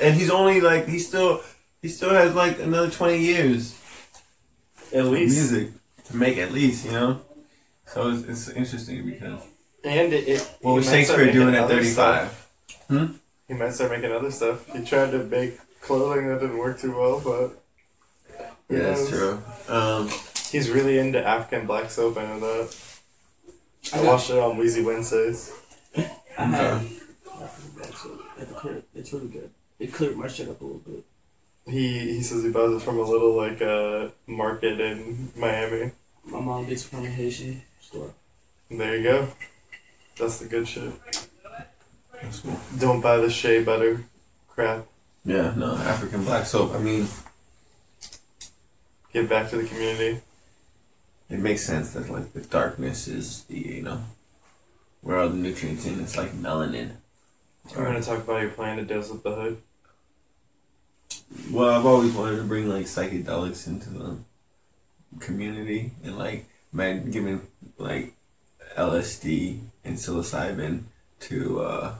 And 0.00 0.14
he's 0.14 0.30
only 0.30 0.60
like 0.60 0.86
he 0.88 0.98
still 0.98 1.42
he 1.82 1.88
still 1.88 2.10
has 2.10 2.34
like 2.34 2.58
another 2.60 2.90
twenty 2.90 3.18
years 3.18 3.78
At 4.92 5.06
least. 5.06 5.34
music 5.34 5.72
to 6.06 6.16
make 6.16 6.38
at 6.38 6.52
least, 6.52 6.84
you 6.86 6.92
know. 6.92 7.20
So 7.86 8.10
it's, 8.10 8.22
it's 8.28 8.48
interesting 8.50 9.04
because 9.06 9.40
And 9.84 10.12
it. 10.12 10.28
it 10.28 10.56
what 10.62 10.74
was 10.74 10.88
Shakespeare 10.88 11.32
doing 11.32 11.54
at 11.54 11.64
other 11.64 11.76
thirty 11.76 11.88
stuff. 11.88 12.48
five? 12.88 13.20
He 13.48 13.54
might 13.54 13.74
start 13.74 13.90
making 13.90 14.12
other 14.12 14.30
stuff. 14.30 14.70
He 14.72 14.84
tried 14.84 15.10
to 15.10 15.18
make 15.24 15.58
clothing 15.80 16.28
that 16.28 16.40
didn't 16.40 16.58
work 16.58 16.80
too 16.80 16.96
well, 16.96 17.20
but. 17.20 17.62
who 18.68 18.76
Yeah, 18.76 18.82
that's 18.84 19.08
true. 19.08 19.42
Um, 19.68 20.08
He's 20.54 20.70
really 20.70 21.00
into 21.00 21.18
African 21.26 21.66
black 21.66 21.90
soap, 21.90 22.16
I 22.16 22.26
know 22.26 22.38
that. 22.38 22.76
I 23.92 23.98
I 23.98 24.02
watched 24.04 24.30
it 24.30 24.38
on 24.38 24.56
Weezy 24.56 24.84
Wednesdays. 24.84 25.52
I 25.96 26.02
had 26.42 26.86
at 28.38 28.48
the 28.48 28.54
crib. 28.54 28.84
It's 28.94 29.12
really 29.12 29.26
good. 29.28 29.50
It 29.80 29.92
cleared 29.92 30.16
my 30.16 30.28
shit 30.28 30.48
up 30.48 30.60
a 30.60 30.64
little 30.64 30.78
bit. 30.80 31.04
He 31.66 31.98
he 32.14 32.22
says 32.22 32.44
he 32.44 32.50
buys 32.50 32.70
it 32.70 32.82
from 32.82 32.98
a 32.98 33.02
little 33.02 33.34
like 33.34 33.60
uh 33.60 34.10
market 34.28 34.80
in 34.80 35.32
Miami. 35.36 35.90
My 36.24 36.38
mom 36.40 36.66
gets 36.68 36.84
it 36.84 36.88
from 36.88 37.04
a 37.04 37.08
Haitian 37.08 37.62
store. 37.80 38.14
There 38.70 38.96
you 38.96 39.02
go. 39.02 39.28
That's 40.18 40.38
the 40.38 40.46
good 40.46 40.68
shit. 40.68 40.92
that's 42.22 42.40
cool. 42.40 42.58
Don't 42.78 43.00
buy 43.00 43.16
the 43.18 43.30
shea 43.30 43.62
butter 43.62 44.04
crap. 44.48 44.86
Yeah, 45.24 45.54
no, 45.56 45.74
African 45.76 46.24
black 46.24 46.46
soap. 46.46 46.74
I 46.74 46.78
mean, 46.78 47.06
Give 49.12 49.28
back 49.28 49.48
to 49.50 49.56
the 49.56 49.64
community. 49.68 50.20
it 51.30 51.38
makes 51.38 51.62
sense 51.64 51.92
that 51.92 52.10
like 52.10 52.32
the 52.32 52.40
darkness 52.40 53.06
is 53.08 53.44
the 53.44 53.58
you 53.76 53.82
know 53.82 54.00
where 55.02 55.18
all 55.18 55.28
the 55.28 55.36
nutrients 55.36 55.86
in. 55.86 56.00
It's 56.00 56.16
like 56.16 56.32
melanin. 56.32 56.96
We're 57.76 57.84
gonna 57.84 58.02
talk 58.02 58.18
about 58.24 58.42
your 58.42 58.50
plan 58.50 58.76
to 58.76 58.84
dose 58.84 59.10
up 59.10 59.22
the 59.22 59.34
hood. 59.34 59.58
Well, 61.50 61.70
I've 61.70 61.86
always 61.86 62.12
wanted 62.12 62.36
to 62.36 62.42
bring 62.44 62.68
like 62.68 62.86
psychedelics 62.86 63.66
into 63.66 63.90
the 63.90 64.16
community 65.20 65.92
and 66.02 66.18
like 66.18 66.46
man 66.72 67.10
giving 67.10 67.40
like 67.78 68.14
LSD 68.76 69.60
and 69.84 69.96
psilocybin 69.96 70.84
to 71.20 71.60
uh 71.60 71.94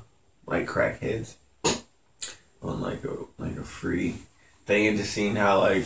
like 0.46 0.66
crackheads 0.66 1.34
on 2.62 2.80
like 2.80 3.04
a 3.04 3.16
like 3.38 3.56
a 3.56 3.64
free 3.64 4.16
thing 4.66 4.86
and 4.86 4.96
just 4.98 5.12
seeing 5.12 5.36
how 5.36 5.60
like 5.60 5.84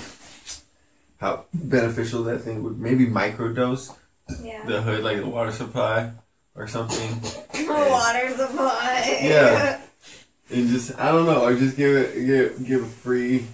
how 1.19 1.45
beneficial 1.53 2.23
that 2.25 2.41
thing 2.41 2.63
would 2.63 2.79
maybe 2.79 3.07
microdose 3.07 3.95
yeah. 4.43 4.65
the 4.67 4.83
hood 4.83 5.03
like 5.03 5.19
the 5.19 5.29
water 5.29 5.51
supply 5.53 6.13
or 6.55 6.67
something 6.69 7.21
The 7.53 7.87
water 7.91 8.31
supply. 8.31 9.19
Yeah. 9.23 9.81
and 10.51 10.69
just 10.69 10.99
I 10.99 11.13
don't 11.13 11.27
know 11.27 11.45
or 11.45 11.55
just 11.55 11.77
give 11.77 11.95
it 11.95 12.27
give 12.27 12.67
give 12.67 12.89
free 12.89 13.47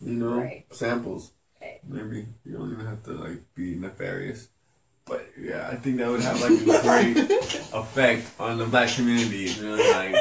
you 0.00 0.12
know 0.12 0.40
Right. 0.40 0.64
samples 0.70 1.32
Right. 1.60 1.80
maybe 1.88 2.26
you 2.44 2.52
don't 2.56 2.72
even 2.72 2.86
have 2.86 3.02
to 3.04 3.12
like 3.12 3.42
be 3.54 3.74
nefarious 3.74 4.48
but 5.08 5.28
yeah 5.40 5.68
I 5.70 5.76
think 5.76 5.98
that 5.98 6.08
would 6.08 6.20
have 6.20 6.40
like 6.40 6.52
a 6.52 6.82
great 6.82 7.30
effect 7.72 8.28
on 8.38 8.58
the 8.58 8.66
black 8.66 8.90
community 8.90 9.52
really 9.60 9.90
like 9.90 10.16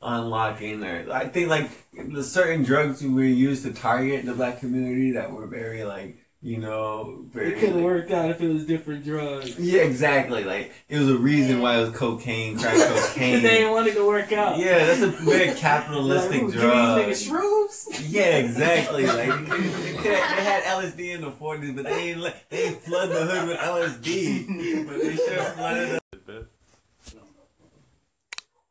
unlocking 0.00 0.84
or 0.84 1.10
I 1.12 1.26
think 1.28 1.48
like 1.48 1.70
the 1.92 2.22
certain 2.22 2.62
drugs 2.62 3.02
we 3.02 3.32
used 3.32 3.64
to 3.64 3.72
target 3.72 4.24
the 4.24 4.34
black 4.34 4.60
community 4.60 5.12
that 5.12 5.32
were 5.32 5.46
very 5.46 5.84
like 5.84 6.16
you 6.40 6.56
know 6.58 7.24
very 7.32 7.52
It 7.52 7.58
could 7.58 7.70
have 7.70 7.82
worked 7.82 8.12
out 8.12 8.30
if 8.30 8.40
it 8.40 8.48
was 8.52 8.64
different 8.64 9.04
drugs. 9.04 9.58
yeah 9.58 9.82
exactly 9.82 10.44
like 10.44 10.72
it 10.88 10.96
was 10.98 11.08
a 11.10 11.18
reason 11.18 11.60
why 11.60 11.76
it 11.78 11.80
was 11.80 11.90
cocaine 11.96 12.56
crack 12.56 12.76
cocaine 12.88 13.42
they 13.42 13.48
didn't 13.58 13.72
want 13.72 13.88
it 13.88 13.94
to 13.94 14.06
work 14.06 14.30
out. 14.32 14.56
yeah, 14.56 14.84
that's 14.86 15.02
a 15.02 15.08
very 15.08 15.48
Like, 15.48 15.56
capitalistic 15.56 16.42
ooh, 16.42 16.52
give 16.52 16.60
drug. 16.60 17.06
these 17.06 17.28
shrooms. 17.28 18.04
Yeah, 18.08 18.36
exactly. 18.38 19.04
Like 19.06 19.28
they, 19.48 20.02
they, 20.02 20.14
had 20.16 20.62
LSD 20.62 21.14
in 21.14 21.20
the 21.22 21.30
forties, 21.30 21.72
but 21.72 21.84
they 21.84 22.10
ain't 22.10 22.20
let- 22.20 22.48
they 22.50 22.64
ain't 22.68 22.80
flood 22.82 23.10
the 23.10 23.26
hood 23.26 23.48
with 23.48 23.58
LSD. 23.58 24.86
But 24.86 25.00
they 25.02 25.16
sure 25.16 25.42
flooded 25.44 26.00
the 26.26 26.46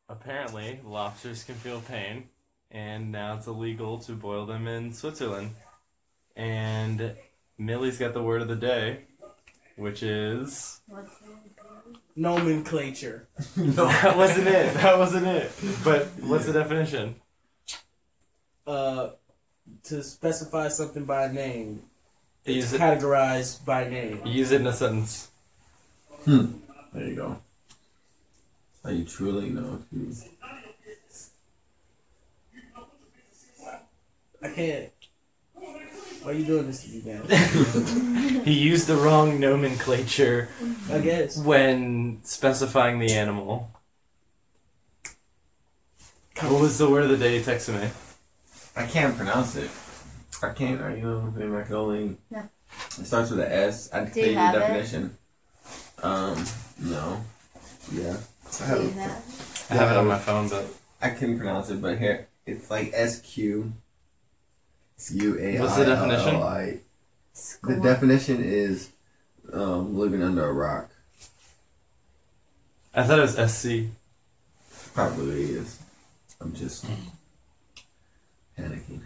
apparently 0.08 0.80
lobsters 0.84 1.44
can 1.44 1.54
feel 1.54 1.80
pain, 1.80 2.28
and 2.70 3.12
now 3.12 3.36
it's 3.36 3.46
illegal 3.46 3.98
to 3.98 4.12
boil 4.12 4.46
them 4.46 4.66
in 4.66 4.92
Switzerland. 4.92 5.50
And 6.34 7.14
Millie's 7.58 7.98
got 7.98 8.14
the 8.14 8.22
word 8.22 8.40
of 8.40 8.48
the 8.48 8.56
day, 8.56 9.00
which 9.76 10.02
is 10.02 10.80
What's 10.86 11.10
Nomenclature. 12.14 13.28
that 13.56 14.16
wasn't 14.16 14.48
it. 14.48 14.74
That 14.74 14.98
wasn't 14.98 15.26
it. 15.26 15.52
But 15.84 16.06
what's 16.20 16.46
the 16.46 16.52
definition? 16.52 17.16
Uh, 18.66 19.10
to 19.84 20.02
specify 20.02 20.68
something 20.68 21.04
by 21.04 21.32
name. 21.32 21.82
Use 22.44 22.72
it. 22.72 22.80
Categorized 22.80 23.64
by 23.64 23.88
name. 23.88 24.20
Use 24.24 24.52
it 24.52 24.60
in 24.60 24.66
a 24.66 24.72
sentence. 24.72 25.28
There 26.24 26.46
you 26.94 27.14
go. 27.14 27.40
So 28.82 28.90
you 28.90 29.04
truly 29.04 29.50
know. 29.50 29.82
I 34.42 34.48
can't. 34.48 34.90
Why 36.28 36.34
are 36.34 36.36
you 36.36 36.44
doing 36.44 36.66
this 36.66 36.84
to 36.84 36.90
me, 36.90 37.00
man? 37.06 38.42
He 38.44 38.52
used 38.52 38.86
the 38.86 38.96
wrong 38.96 39.40
nomenclature 39.40 40.50
I 40.92 40.98
guess. 40.98 41.38
when 41.38 42.20
specifying 42.22 42.98
the 42.98 43.14
animal. 43.14 43.70
What 46.42 46.60
was 46.60 46.76
the 46.76 46.90
word 46.90 47.04
of 47.04 47.08
the 47.08 47.16
day 47.16 47.36
you 47.38 47.40
texted 47.40 47.80
me? 47.80 47.88
I 48.76 48.84
can't 48.84 49.16
pronounce 49.16 49.56
it. 49.56 49.70
I 50.42 50.50
can't. 50.52 50.82
I, 50.82 50.96
you 50.96 51.02
know, 51.02 51.32
maybe 51.34 51.56
I 51.56 51.62
can 51.62 51.74
only. 51.74 52.16
No. 52.30 52.42
It 52.98 53.06
starts 53.06 53.30
with 53.30 53.40
an 53.40 53.50
S. 53.50 53.90
I 53.90 54.04
can 54.04 54.12
Do 54.12 54.20
tell 54.20 54.24
you 54.24 54.30
you 54.32 54.36
have 54.36 54.54
the 54.54 54.58
it? 54.58 54.68
definition. 54.68 55.16
Um, 56.02 56.44
no. 56.78 57.24
Yeah. 57.90 58.18
I 58.60 58.64
have, 58.66 58.78
Do 58.80 58.84
you 58.84 58.90
it. 58.90 59.10
I 59.70 59.74
have 59.76 59.90
it 59.92 59.96
on 59.96 60.06
my 60.06 60.18
phone, 60.18 60.50
but 60.50 60.66
I 61.00 61.08
can 61.08 61.38
pronounce 61.38 61.70
it, 61.70 61.80
but 61.80 61.96
here 61.98 62.28
it's 62.44 62.70
like 62.70 62.90
S 62.92 63.20
Q 63.22 63.72
U 65.12 65.38
A 65.38 65.58
I. 65.58 65.60
What's 65.60 65.76
the 65.76 65.84
definition? 65.84 66.34
L 66.36 66.42
I. 66.42 66.78
The 67.62 67.76
definition 67.80 68.42
is 68.42 68.90
um, 69.52 69.96
living 69.96 70.22
under 70.22 70.44
a 70.46 70.52
rock. 70.52 70.90
I 72.94 73.04
thought 73.04 73.18
it 73.18 73.22
was 73.22 73.52
SC. 73.52 73.90
Probably 74.94 75.42
is. 75.44 75.78
I'm 76.40 76.52
just 76.54 76.84
panicking. 78.58 79.02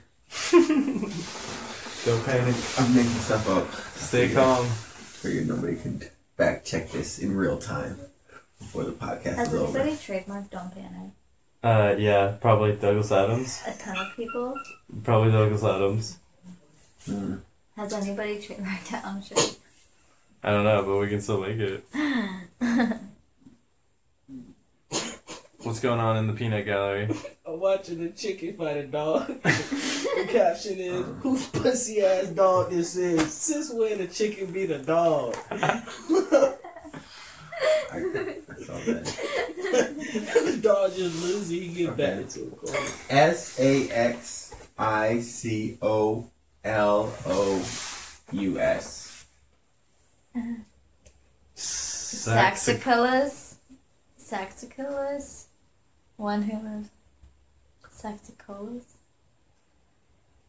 Don't 2.05 2.25
panic. 2.25 2.57
I'm 2.79 2.95
making 2.95 3.11
stuff 3.13 3.49
up. 3.49 3.73
Stay 3.97 4.29
Yeah. 4.29 4.35
calm. 4.35 4.67
Figured 4.67 5.47
nobody 5.49 5.77
could 5.77 6.11
back 6.37 6.65
check 6.65 6.91
this 6.91 7.19
in 7.19 7.37
real 7.37 7.59
time 7.59 7.99
before 8.59 8.85
the 8.85 8.93
podcast 8.93 9.35
Has 9.37 9.49
is 9.49 9.55
over. 9.55 9.79
Has 9.79 9.87
anybody 10.07 10.25
trademarked 10.25 10.51
Don't 10.51 10.75
Panic? 10.75 11.11
Uh, 11.63 11.95
yeah, 11.97 12.35
probably 12.41 12.73
Douglas 12.73 13.13
Adams. 13.13 13.63
A 13.67 13.73
ton 13.79 13.97
of 13.97 14.17
people. 14.17 14.55
Probably 15.05 15.31
Douglas 15.31 15.63
Adams. 15.63 16.19
Hmm. 17.07 17.37
Has 17.77 17.93
anybody 17.93 18.39
trademarked 18.39 18.89
that? 18.91 19.05
I'm. 19.05 19.23
I 20.43 20.51
don't 20.51 20.65
know, 20.65 20.83
but 20.83 20.97
we 20.99 21.09
can 21.09 21.21
still 21.21 21.41
make 21.41 21.59
it. 21.59 21.85
What's 25.63 25.79
going 25.79 26.01
on 26.01 26.17
in 26.17 26.27
the 26.27 26.33
peanut 26.33 26.67
gallery? 26.67 27.09
I'm 27.47 27.61
watching 27.61 28.03
a 28.03 28.11
chicken 28.11 28.57
fight 28.57 28.79
a 28.79 28.87
dog. 28.87 29.29
the 29.43 30.27
caption 30.29 30.79
is, 30.79 31.07
whose 31.21 31.47
pussy 31.47 32.03
ass 32.03 32.27
dog 32.29 32.71
this 32.71 32.97
is? 32.97 33.33
Since 33.33 33.73
when 33.73 34.01
a 34.01 34.09
chicken 34.09 34.51
beat 34.53 34.73
a 34.73 34.79
dog? 34.79 35.37
I, 37.93 37.97
I 37.97 37.99
saw 38.65 38.79
that. 38.79 39.05
the 39.05 40.59
dog 40.63 40.95
just 40.95 41.23
loses, 41.23 41.49
he 41.51 41.69
get 41.69 41.91
Okay. 41.91 42.03
back 42.03 42.19
into 42.23 42.41
a 42.45 42.51
corner. 42.57 42.79
S 43.11 43.61
A 43.61 43.89
X 43.91 44.55
I 44.79 45.21
C 45.21 45.77
O 45.83 46.27
L 46.65 47.13
O 47.27 47.63
U 48.33 48.59
S. 48.59 49.27
Saxicolous. 51.55 53.57
Saxicolous. 54.17 55.49
One 56.17 56.43
who 56.43 56.57
was 56.59 56.87
Saxicolous. 57.91 58.85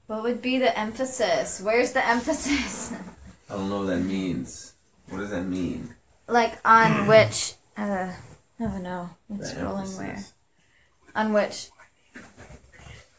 What 0.08 0.24
would 0.24 0.41
be 0.41 0.58
the 0.60 0.77
emphasis? 0.77 1.62
Where's 1.62 1.93
the 1.93 2.05
emphasis? 2.05 2.93
I 3.50 3.53
don't 3.55 3.70
know 3.70 3.79
what 3.79 3.88
that 3.88 4.01
means. 4.01 4.74
What 5.10 5.20
does 5.20 5.29
that 5.32 5.46
mean? 5.46 5.96
Like 6.27 6.58
on 6.65 7.08
which? 7.08 7.53
Uh, 7.77 8.12
oh 8.60 8.77
no, 8.77 9.10
I'm 9.30 9.38
The 9.38 9.46
scrolling 9.46 9.98
where? 9.98 10.24
On 11.15 11.34
which 11.34 11.70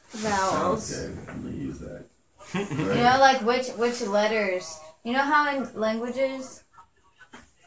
Sounds 0.08 0.22
vowels? 0.24 0.90
good. 0.90 1.18
I'm 1.28 1.42
gonna 1.42 1.54
use 1.56 1.78
that. 1.80 2.04
You 2.54 3.02
know, 3.02 3.16
like 3.18 3.40
which 3.42 3.68
which 3.70 4.00
letters? 4.02 4.78
You 5.02 5.12
know 5.12 5.22
how 5.22 5.54
in 5.56 5.68
languages, 5.74 6.62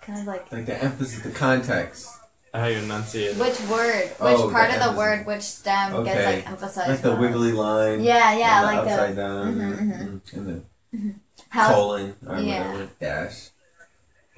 kind 0.01 0.19
of 0.21 0.25
like 0.27 0.51
like 0.51 0.65
the 0.65 0.81
emphasis, 0.81 1.21
the 1.21 1.31
context. 1.31 2.09
How 2.53 2.65
you 2.67 2.77
enunciate 2.77 3.31
it. 3.31 3.37
which 3.37 3.59
word, 3.69 4.05
which 4.05 4.17
Oh, 4.39 4.49
part 4.49 4.69
the 4.69 4.75
of 4.75 4.79
the 4.79 4.85
emphasis. 4.85 4.97
word, 4.97 5.25
which 5.27 5.41
stem 5.43 6.03
gets 6.05 6.25
like 6.25 6.49
emphasized? 6.49 6.89
Like 6.89 7.01
the 7.01 7.11
most? 7.11 7.19
wiggly 7.19 7.51
line. 7.51 7.99
Yeah, 8.01 8.35
yeah, 8.37 8.61
like 8.63 8.79
the 8.79 8.85
the 8.85 8.91
upside 8.95 9.15
down. 9.17 9.55
Mhm, 9.55 10.21
mm, 10.21 10.33
And 10.33 10.47
the 10.47 11.13
how. 11.49 11.73
colon 11.73 12.15
or 12.25 12.39
Yeah. 12.39 12.71
whatever. 12.71 12.89
Dash. 12.99 13.49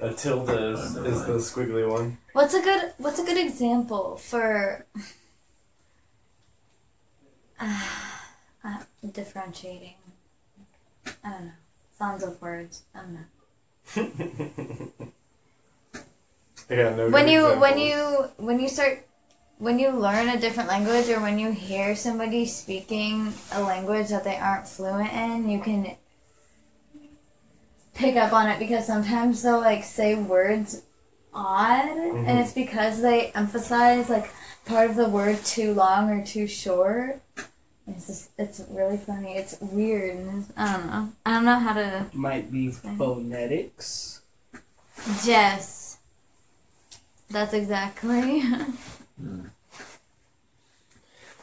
A 0.02 0.14
tilde 0.14 0.48
is, 0.48 0.96
is 0.96 1.26
the 1.26 1.34
squiggly 1.34 1.86
one. 1.88 2.16
What's 2.32 2.54
a 2.54 2.62
good 2.62 2.94
What's 2.96 3.18
a 3.18 3.24
good 3.24 3.36
example 3.36 4.16
for 4.16 4.86
uh, 7.60 7.82
uh, 8.64 8.78
differentiating? 9.12 9.96
I 11.22 11.30
don't 11.30 11.44
know. 11.46 11.52
Sounds 11.98 12.22
of 12.22 12.40
words. 12.40 12.84
I 12.94 13.00
don't 13.00 13.14
know. 13.14 13.26
I 16.70 16.76
got 16.76 16.96
no 16.96 17.10
when 17.10 17.26
good 17.26 17.32
you 17.32 17.60
when 17.60 17.78
you 17.78 18.30
when 18.38 18.60
you 18.60 18.68
start 18.68 19.06
when 19.58 19.78
you 19.78 19.90
learn 19.90 20.30
a 20.30 20.40
different 20.40 20.70
language 20.70 21.10
or 21.10 21.20
when 21.20 21.38
you 21.38 21.52
hear 21.52 21.94
somebody 21.94 22.46
speaking 22.46 23.34
a 23.52 23.60
language 23.60 24.08
that 24.08 24.24
they 24.24 24.36
aren't 24.36 24.66
fluent 24.66 25.12
in 25.12 25.50
you 25.50 25.60
can 25.60 25.94
pick 28.00 28.16
up 28.16 28.32
on 28.32 28.48
it 28.48 28.58
because 28.58 28.86
sometimes 28.86 29.42
they'll 29.42 29.60
like 29.60 29.84
say 29.84 30.14
words 30.14 30.82
odd 31.32 31.88
and 31.88 32.12
mm-hmm. 32.12 32.28
it's 32.38 32.52
because 32.52 33.02
they 33.02 33.30
emphasize 33.32 34.08
like 34.08 34.32
part 34.64 34.90
of 34.90 34.96
the 34.96 35.08
word 35.08 35.42
too 35.44 35.72
long 35.74 36.10
or 36.10 36.24
too 36.24 36.46
short 36.46 37.20
it's 37.86 38.06
just 38.06 38.30
it's 38.38 38.60
really 38.70 38.96
funny 38.96 39.34
it's 39.34 39.60
weird 39.60 40.16
i 40.56 40.72
don't 40.72 40.86
know 40.86 41.12
i 41.26 41.30
don't 41.32 41.44
know 41.44 41.58
how 41.58 41.72
to 41.72 42.06
Might 42.12 42.50
be 42.50 42.70
phonetics. 42.70 44.20
Yes. 45.24 45.98
That's 47.30 47.52
exactly. 47.54 48.42
Hmm. 49.20 49.46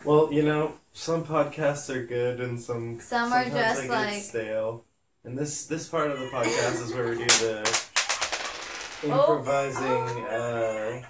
Well, 0.03 0.31
you 0.31 0.43
know, 0.43 0.73
some 0.93 1.25
podcasts 1.25 1.93
are 1.93 2.03
good 2.03 2.39
and 2.39 2.59
some 2.59 2.99
Some 2.99 3.31
are 3.31 3.43
sometimes 3.43 3.53
just 3.53 3.81
they 3.81 3.87
get 3.87 3.93
like- 3.93 4.23
stale. 4.23 4.83
And 5.27 5.37
this 5.37 5.65
this 5.65 5.89
part 5.89 6.09
of 6.09 6.19
the 6.19 6.27
podcast 6.27 6.81
is 6.85 6.93
where 6.93 7.09
we 7.09 7.17
do 7.17 7.25
the 7.25 7.83
Oh. 9.03 9.33
improvising 9.35 10.23
uh, 10.25 11.03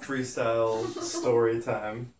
freestyle 0.00 0.86
story 1.02 1.60
time. 1.60 2.14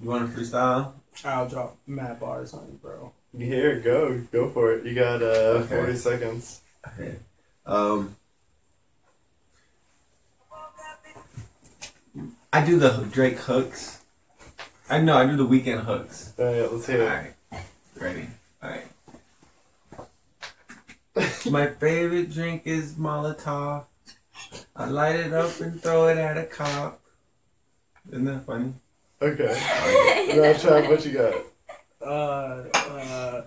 You 0.00 0.08
want 0.10 0.28
to 0.28 0.36
freestyle? 0.40 0.94
I'll 1.24 1.48
drop 1.48 1.76
mad 1.86 2.18
bars 2.18 2.52
on 2.52 2.66
you, 2.66 2.78
bro. 2.82 3.12
Here, 3.38 3.78
go, 3.78 4.18
go 4.32 4.50
for 4.50 4.72
it. 4.72 4.84
You 4.84 4.92
got 4.92 5.22
uh, 5.22 5.62
Okay. 5.62 5.76
forty 5.76 5.96
seconds. 5.96 6.62
Okay. 6.88 7.14
Um. 7.64 8.16
I 12.52 12.66
do 12.66 12.76
the 12.80 13.06
Drake 13.12 13.38
hooks. 13.38 14.00
I 14.88 14.98
know 15.00 15.16
I 15.16 15.26
do 15.26 15.36
the 15.36 15.46
Weeknd 15.46 15.84
hooks. 15.84 16.32
All 16.36 16.44
right, 16.46 16.72
let's 16.72 16.86
hear 16.88 17.02
it. 17.02 17.06
Alright. 17.52 17.66
Ready? 18.00 18.26
Alright. 18.64 18.86
My 21.50 21.66
favorite 21.66 22.30
drink 22.32 22.62
is 22.64 22.94
Molotov. 22.94 23.86
I 24.76 24.84
light 24.86 25.16
it 25.16 25.32
up 25.32 25.60
and 25.60 25.82
throw 25.82 26.06
it 26.08 26.16
at 26.16 26.38
a 26.38 26.44
cop. 26.44 27.00
Isn't 28.10 28.24
that 28.24 28.46
funny? 28.46 28.74
Okay. 29.20 30.32
now, 30.36 30.52
Chad, 30.54 30.88
what 30.88 31.04
you 31.04 31.12
got? 31.12 31.34
Uh, 32.00 32.68
uh, 32.78 33.42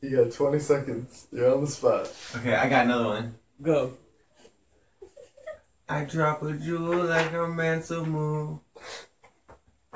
You 0.00 0.24
got 0.24 0.32
twenty 0.32 0.58
seconds. 0.60 1.26
You're 1.32 1.54
on 1.54 1.62
the 1.62 1.66
spot. 1.70 2.12
Okay, 2.36 2.54
I 2.54 2.68
got 2.68 2.84
another 2.84 3.06
one. 3.06 3.34
go. 3.60 3.92
I 5.88 6.04
drop 6.04 6.42
a 6.42 6.52
jewel 6.52 7.04
like 7.04 7.32
a 7.32 7.46
Mansa 7.48 8.02
move. 8.04 8.58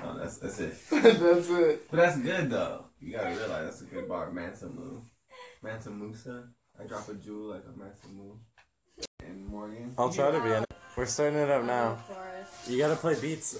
Oh, 0.02 0.19
that's 0.19 0.38
that's 0.38 0.59
it. 0.61 0.75
That's 0.90 1.49
it. 1.50 1.90
But 1.90 1.97
that's 1.97 2.19
good 2.19 2.50
though. 2.50 2.85
You 3.00 3.12
gotta 3.12 3.30
realize 3.30 3.64
that's 3.64 3.80
a 3.80 3.85
good 3.85 4.07
bar. 4.09 4.30
Mansa 4.30 4.69
move. 4.69 5.02
Mansa 5.62 5.90
Musa. 5.90 6.45
I 6.78 6.87
drop 6.87 7.09
a 7.09 7.14
jewel 7.14 7.50
like 7.50 7.64
a 7.64 7.78
Mansa 7.78 8.09
move. 8.14 8.37
And 9.26 9.47
Morgan. 9.47 9.95
I'll 9.97 10.12
try 10.12 10.30
to 10.30 10.40
be 10.40 10.50
in 10.50 10.62
it. 10.62 10.71
We're 10.97 11.07
starting 11.07 11.38
it 11.38 11.50
up 11.50 11.64
now. 11.64 11.99
You 12.69 12.76
gotta 12.76 12.97
play 12.97 13.19
beats 13.19 13.57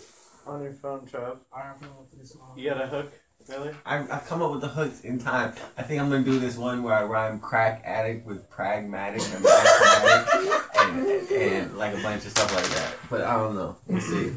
on 0.47 0.63
your 0.63 0.73
phone, 0.73 1.07
Trev. 1.07 1.39
Alright, 1.53 1.75
I'm 1.75 1.81
gonna 1.81 1.93
for 2.11 2.17
this 2.17 2.33
song. 2.33 2.53
You 2.55 2.69
got 2.69 2.83
a 2.83 2.87
hook, 2.87 3.13
really? 3.49 3.75
I've, 3.87 4.11
I've 4.11 4.27
come 4.27 4.43
up 4.43 4.53
with 4.53 4.61
the 4.61 4.69
hooks 4.69 5.01
in 5.01 5.19
time. 5.19 5.55
I 5.79 5.85
think 5.85 6.03
I'm 6.03 6.11
gonna 6.11 6.23
do 6.23 6.39
this 6.39 6.59
one 6.59 6.83
where 6.83 6.95
I 6.95 7.05
rhyme 7.05 7.41
crack 7.41 7.81
addict 7.85 8.27
with 8.27 8.51
pragmatic 8.51 9.23
and 9.23 9.47
and, 9.47 11.07
and, 11.07 11.31
and 11.31 11.79
like 11.79 11.95
a 11.97 12.03
bunch 12.03 12.27
of 12.27 12.33
stuff 12.33 12.55
like 12.55 12.69
that. 12.69 12.95
But 13.09 13.23
I 13.23 13.37
don't 13.37 13.55
know. 13.55 13.77
We'll 13.87 14.03
see. 14.03 14.33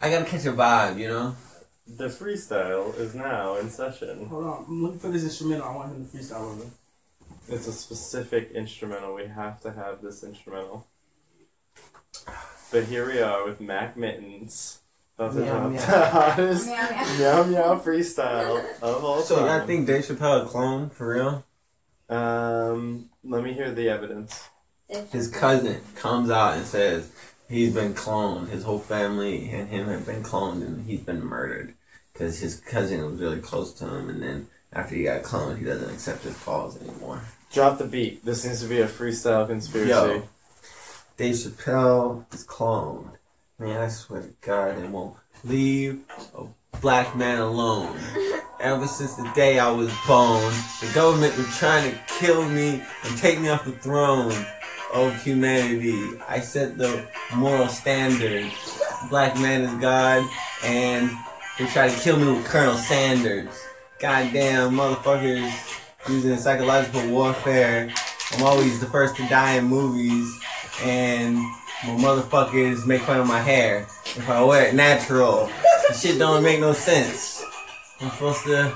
I 0.00 0.10
gotta 0.10 0.24
catch 0.24 0.46
a 0.46 0.52
vibe, 0.52 0.98
you 0.98 1.08
know? 1.08 1.36
The 1.88 2.08
freestyle 2.08 2.96
is 2.98 3.14
now 3.14 3.56
in 3.56 3.70
session. 3.70 4.26
Hold 4.26 4.44
on, 4.44 4.64
I'm 4.68 4.82
looking 4.82 4.98
for 4.98 5.08
this 5.08 5.24
instrumental. 5.24 5.66
I 5.68 5.74
want 5.74 5.92
him 5.92 6.06
to 6.06 6.16
freestyle 6.16 6.52
over. 6.52 6.64
It's 7.48 7.66
a 7.66 7.72
specific 7.72 8.50
instrumental. 8.52 9.14
We 9.14 9.26
have 9.26 9.60
to 9.62 9.72
have 9.72 10.02
this 10.02 10.22
instrumental. 10.22 10.86
But 12.70 12.84
here 12.84 13.06
we 13.06 13.20
are 13.20 13.46
with 13.46 13.60
Mac 13.60 13.96
Mittens. 13.96 14.80
About 15.16 15.32
to 15.32 15.38
Meow, 15.40 15.50
drop 15.50 15.70
meow. 15.72 15.78
the 15.80 16.06
hottest 16.10 16.66
Meow, 16.68 16.90
meow. 16.90 17.18
meow 17.18 17.44
meow 17.44 17.80
freestyle 17.80 18.64
of 18.82 19.02
all 19.02 19.22
So 19.22 19.36
time. 19.46 19.62
I 19.62 19.66
think 19.66 19.86
Dave 19.86 20.04
Chappelle 20.04 20.44
a 20.44 20.46
clone 20.46 20.90
for 20.90 21.14
real. 21.14 21.44
Um, 22.10 23.08
let 23.24 23.42
me 23.42 23.54
hear 23.54 23.72
the 23.72 23.88
evidence. 23.88 24.48
His 25.10 25.28
cousin 25.28 25.80
comes 25.96 26.30
out 26.30 26.56
and 26.58 26.66
says 26.66 27.10
he's 27.48 27.72
been 27.74 27.94
cloned. 27.94 28.48
His 28.48 28.62
whole 28.64 28.78
family 28.78 29.50
and 29.50 29.68
him 29.70 29.88
have 29.88 30.06
been 30.06 30.22
cloned, 30.22 30.62
and 30.64 30.86
he's 30.86 31.00
been 31.00 31.24
murdered 31.24 31.74
because 32.18 32.40
his 32.40 32.56
cousin 32.56 33.04
was 33.08 33.20
really 33.20 33.38
close 33.38 33.72
to 33.74 33.86
him. 33.86 34.08
And 34.10 34.20
then 34.20 34.48
after 34.72 34.96
he 34.96 35.04
got 35.04 35.22
cloned, 35.22 35.58
he 35.58 35.64
doesn't 35.64 35.90
accept 35.90 36.24
his 36.24 36.36
calls 36.38 36.80
anymore. 36.82 37.22
Drop 37.52 37.78
the 37.78 37.84
beat. 37.84 38.24
This 38.24 38.44
needs 38.44 38.60
to 38.62 38.68
be 38.68 38.80
a 38.80 38.88
freestyle 38.88 39.46
conspiracy. 39.46 39.90
Yo. 39.90 40.22
Dave 41.16 41.36
Chappelle 41.36 42.24
is 42.34 42.44
cloned. 42.44 43.12
Man, 43.58 43.80
I 43.80 43.88
swear 43.88 44.22
to 44.22 44.34
God, 44.40 44.82
they 44.82 44.88
won't 44.88 45.16
leave 45.44 46.00
a 46.36 46.44
black 46.80 47.16
man 47.16 47.38
alone. 47.38 47.96
Ever 48.60 48.88
since 48.88 49.14
the 49.14 49.30
day 49.36 49.60
I 49.60 49.70
was 49.70 49.92
born, 50.06 50.52
the 50.80 50.90
government 50.92 51.36
been 51.36 51.44
trying 51.46 51.92
to 51.92 51.98
kill 52.08 52.48
me 52.48 52.82
and 53.04 53.18
take 53.18 53.40
me 53.40 53.48
off 53.48 53.64
the 53.64 53.72
throne 53.72 54.34
of 54.92 55.22
humanity. 55.22 56.18
I 56.28 56.40
set 56.40 56.76
the 56.78 57.06
moral 57.34 57.68
standard. 57.68 58.50
Black 59.08 59.36
man 59.36 59.62
is 59.62 59.80
God, 59.80 60.28
and 60.64 61.10
they 61.58 61.66
try 61.66 61.88
to 61.88 62.00
kill 62.00 62.16
me 62.18 62.32
with 62.32 62.46
Colonel 62.46 62.76
Sanders. 62.76 63.48
Goddamn 63.98 64.72
motherfuckers 64.72 65.52
using 66.08 66.36
psychological 66.36 67.08
warfare. 67.10 67.92
I'm 68.32 68.44
always 68.44 68.78
the 68.78 68.86
first 68.86 69.16
to 69.16 69.26
die 69.28 69.54
in 69.54 69.64
movies, 69.64 70.32
and 70.82 71.36
my 71.84 71.96
motherfuckers 71.96 72.86
make 72.86 73.02
fun 73.02 73.20
of 73.20 73.26
my 73.26 73.40
hair. 73.40 73.86
If 74.04 74.28
I 74.28 74.42
wear 74.44 74.68
it 74.68 74.74
natural, 74.74 75.50
the 75.88 75.94
shit 75.94 76.18
don't 76.18 76.44
make 76.44 76.60
no 76.60 76.72
sense. 76.72 77.44
I'm 78.00 78.10
supposed 78.10 78.44
to 78.44 78.72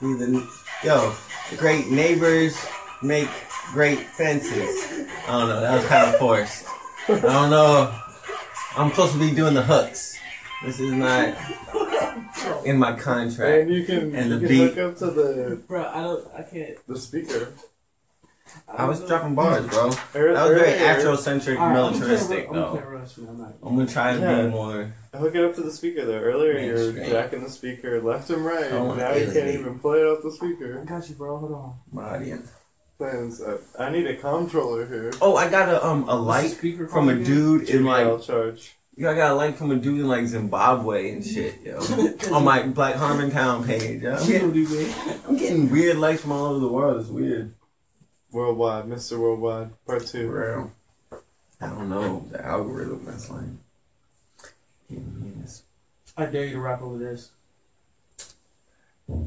be 0.00 0.12
the 0.14 0.50
yo. 0.84 1.14
Great 1.56 1.88
neighbors 1.88 2.56
make 3.02 3.28
great 3.72 4.00
fences. 4.00 5.08
I 5.26 5.38
don't 5.38 5.48
know. 5.48 5.60
That 5.60 5.74
was 5.76 5.86
kind 5.86 6.08
of 6.08 6.16
forced. 6.16 6.66
I 7.08 7.18
don't 7.20 7.50
know. 7.50 7.98
I'm 8.76 8.90
supposed 8.90 9.14
to 9.14 9.18
be 9.18 9.34
doing 9.34 9.54
the 9.54 9.62
hooks. 9.62 10.11
This 10.64 10.78
is 10.80 10.92
not 10.92 11.34
in 12.64 12.78
my 12.78 12.92
contract. 12.94 13.62
And 13.62 13.70
you 13.74 13.84
can, 13.84 14.14
And 14.14 14.30
you 14.30 14.38
the 14.38 14.38
can 14.40 14.48
beat. 14.48 14.74
hook 14.74 14.78
up 14.92 14.98
to 14.98 15.06
the 15.06 15.62
Bro, 15.66 15.84
I 15.92 16.02
don't, 16.02 16.28
I 16.36 16.42
can't. 16.42 16.86
the 16.86 16.96
speaker. 16.98 17.52
I 18.68 18.84
was 18.84 19.00
dropping 19.06 19.34
bars, 19.34 19.66
bro. 19.66 19.90
Ear- 20.14 20.34
That 20.34 20.48
was 20.48 20.58
very 20.58 20.72
earlier- 20.78 20.94
Afrocentric, 21.16 21.56
Alright, 21.56 21.58
I'm 21.58 21.72
militaristic, 21.72 22.46
gonna 22.48 22.60
though. 22.60 22.70
play 22.72 22.82
Rush, 22.82 23.16
man. 23.18 23.28
I'm 23.30 23.38
not. 23.38 23.54
I'm 23.62 23.76
gonna 23.76 23.86
try 23.90 24.12
to 24.14 24.20
Yeah. 24.20 24.42
be 24.42 24.48
more. 24.50 24.92
Hook 25.14 25.34
it 25.34 25.44
up 25.44 25.54
to 25.54 25.62
the 25.62 25.70
speaker 25.72 26.04
though. 26.04 26.18
Earlier 26.18 26.58
you 26.58 26.72
were 26.72 26.78
Mainstream. 26.92 27.10
jacking 27.10 27.42
the 27.44 27.50
speaker 27.50 28.00
left 28.02 28.28
and 28.30 28.44
right. 28.44 28.70
I 28.72 28.80
want 28.80 28.98
now 28.98 29.12
you 29.14 29.24
can't 29.24 29.36
alienate. 29.36 29.60
even 29.60 29.78
play 29.78 30.00
it 30.00 30.04
off 30.06 30.22
the 30.22 30.28
I 30.30 30.32
speaker. 30.34 30.84
got 30.84 31.08
you, 31.08 31.14
bro. 31.14 31.38
Hold 31.38 31.52
on. 31.52 31.74
My 31.92 32.14
audience. 32.16 32.50
Plans, 32.98 33.40
uh, 33.40 33.58
I 33.78 33.90
need 33.90 34.06
a 34.06 34.16
controller 34.16 34.86
here. 34.86 35.12
Oh, 35.22 35.34
I 35.34 35.48
got 35.48 35.68
a 35.70 35.84
um 35.84 36.02
a 36.02 36.06
What's 36.06 36.16
the 36.16 36.22
like 36.22 36.50
speaker 36.50 36.86
from 36.88 37.08
a 37.08 37.14
called 37.14 37.24
dude 37.24 37.70
in 37.70 37.84
like 37.84 38.06
I'll 38.06 38.18
charge. 38.18 38.76
Yo, 38.96 39.10
I 39.10 39.14
got 39.14 39.32
a 39.32 39.34
like 39.34 39.56
from 39.56 39.70
a 39.70 39.76
dude 39.76 40.00
in 40.00 40.08
like 40.08 40.26
Zimbabwe 40.26 41.12
and 41.12 41.24
shit, 41.24 41.62
yo. 41.62 41.78
on 42.32 42.44
my 42.44 42.62
Black 42.62 42.94
Harmontown 42.96 43.66
page, 43.66 44.02
yo. 44.02 44.16
I'm 44.16 44.26
getting, 44.26 44.94
I'm 45.28 45.36
getting 45.36 45.70
weird 45.70 45.96
likes 45.96 46.22
from 46.22 46.32
all 46.32 46.46
over 46.46 46.60
the 46.60 46.68
world. 46.68 47.00
It's 47.00 47.08
weird. 47.08 47.54
Worldwide, 48.30 48.86
Mr. 48.86 49.18
Worldwide, 49.18 49.70
part 49.86 50.06
two. 50.06 50.28
For 50.28 50.56
real. 50.56 50.72
I 51.60 51.66
don't 51.66 51.90
know 51.90 52.26
the 52.30 52.44
algorithm 52.44 53.04
that's 53.04 53.30
like. 53.30 53.44
giving. 54.88 55.32
I 56.14 56.26
dare 56.26 56.44
you 56.44 56.52
to 56.52 56.60
rap 56.60 56.82
over 56.82 56.98
this. 56.98 57.30
I'm 59.08 59.26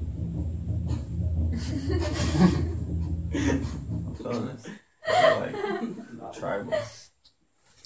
feeling 4.16 4.48
this. 4.48 4.68
I 5.08 5.40
like 5.40 6.34
tribal. 6.34 6.74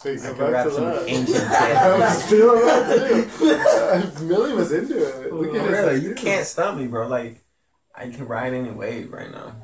Wait, 0.06 0.20
I 0.20 0.28
go 0.28 0.34
can 0.36 0.52
back 0.52 0.66
rap 0.66 0.72
some 0.74 0.86
that. 0.86 1.08
ancient 1.08 1.38
I 1.52 1.98
was 2.00 2.22
shit. 2.22 2.30
feeling 2.30 2.66
that 2.66 4.18
too. 4.20 4.24
Millie 4.26 4.54
was 4.54 4.72
into 4.72 4.98
it. 4.98 5.30
Oh, 5.32 5.36
Look 5.36 5.56
at 5.56 5.62
his 5.62 5.70
Really, 5.72 6.02
you 6.02 6.16
can't 6.16 6.46
stop 6.48 6.78
me, 6.78 6.88
bro. 6.88 7.08
Like, 7.08 7.38
I 7.96 8.10
can 8.10 8.28
ride 8.28 8.54
any 8.54 8.72
wave 8.72 9.12
right 9.12 9.32
now. 9.32 9.56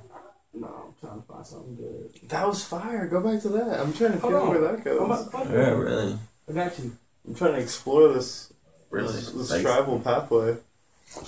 No, 0.53 0.67
I'm 0.67 0.93
trying 0.99 1.21
to 1.21 1.27
find 1.27 1.45
something 1.45 1.75
good. 1.75 2.29
That 2.29 2.47
was 2.47 2.63
fire. 2.63 3.07
Go 3.07 3.21
back 3.21 3.41
to 3.43 3.49
that. 3.49 3.79
I'm 3.79 3.93
trying 3.93 4.13
to 4.13 4.19
Hold 4.19 4.33
feel 4.33 4.41
on. 4.41 4.49
where 4.49 4.61
that 4.61 4.73
I'm 4.75 4.81
goes. 4.83 5.27
about 5.27 5.45
Yeah, 5.49 5.69
really, 5.71 6.17
I 6.49 6.51
got 6.53 6.79
you. 6.79 6.97
I'm 7.27 7.35
trying 7.35 7.53
to 7.53 7.59
explore 7.59 8.13
this 8.13 8.53
really. 8.89 9.13
this, 9.13 9.31
this 9.31 9.51
Like, 9.51 9.61
tribal 9.63 9.99
pathway. 9.99 10.57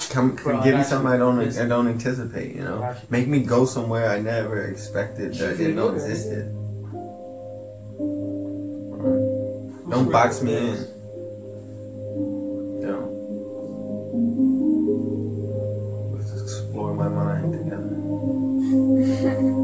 come, 0.09 0.35
Bro, 0.35 0.63
give 0.63 0.75
me 0.77 0.83
something. 0.83 1.11
I 1.11 1.17
don't, 1.17 1.39
I 1.57 1.65
don't 1.67 1.87
anticipate. 1.87 2.55
You 2.55 2.63
know, 2.63 2.95
make 3.09 3.27
me 3.27 3.39
go 3.41 3.65
somewhere 3.65 4.09
I 4.09 4.19
never 4.21 4.63
expected 4.65 5.31
that 5.33 5.37
Shit, 5.37 5.57
didn't 5.57 5.75
know 5.75 5.89
yeah. 5.89 5.95
existed. 5.95 6.53
Don't 9.89 10.11
box 10.11 10.41
me 10.41 10.53
in. 10.53 10.75
Don't. 12.81 13.07
Let's 16.13 16.41
explore 16.41 16.93
my 16.93 17.07
mind 17.07 17.53
together. 17.53 17.95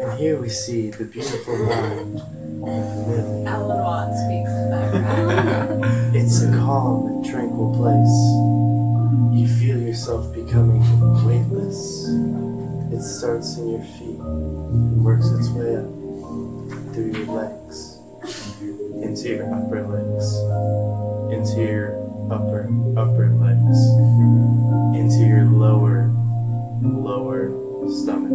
And 0.00 0.18
here 0.18 0.40
we 0.40 0.48
see 0.48 0.90
the 0.90 1.04
beautiful 1.04 1.58
mind 1.66 2.16
of 2.16 3.08
Millie. 3.08 3.46
Alan 3.46 3.78
Watts 3.82 4.16
speaks 4.24 4.48
in 4.48 4.70
the 4.70 4.76
background. 4.76 5.84
It's 6.16 6.40
a 6.42 6.50
calm 6.52 7.06
and 7.08 7.24
tranquil 7.26 7.74
place. 7.74 8.16
You 9.36 9.46
feel 9.60 9.78
yourself 9.78 10.32
becoming 10.32 10.80
weightless. 11.26 12.08
It 12.90 13.02
starts 13.02 13.58
in 13.58 13.68
your 13.68 13.82
feet 13.82 14.18
and 14.18 15.04
works 15.04 15.28
its 15.28 15.50
way 15.50 15.76
up 15.76 15.97
through 16.98 17.12
your 17.12 17.26
legs, 17.26 18.00
into 19.04 19.28
your 19.28 19.54
upper 19.54 19.86
legs, 19.86 20.34
into 21.32 21.62
your 21.62 21.94
upper, 22.32 22.66
upper 22.98 23.28
legs, 23.38 23.78
into 24.98 25.24
your 25.24 25.44
lower, 25.44 26.10
lower 26.82 27.52
stomach. 27.88 28.32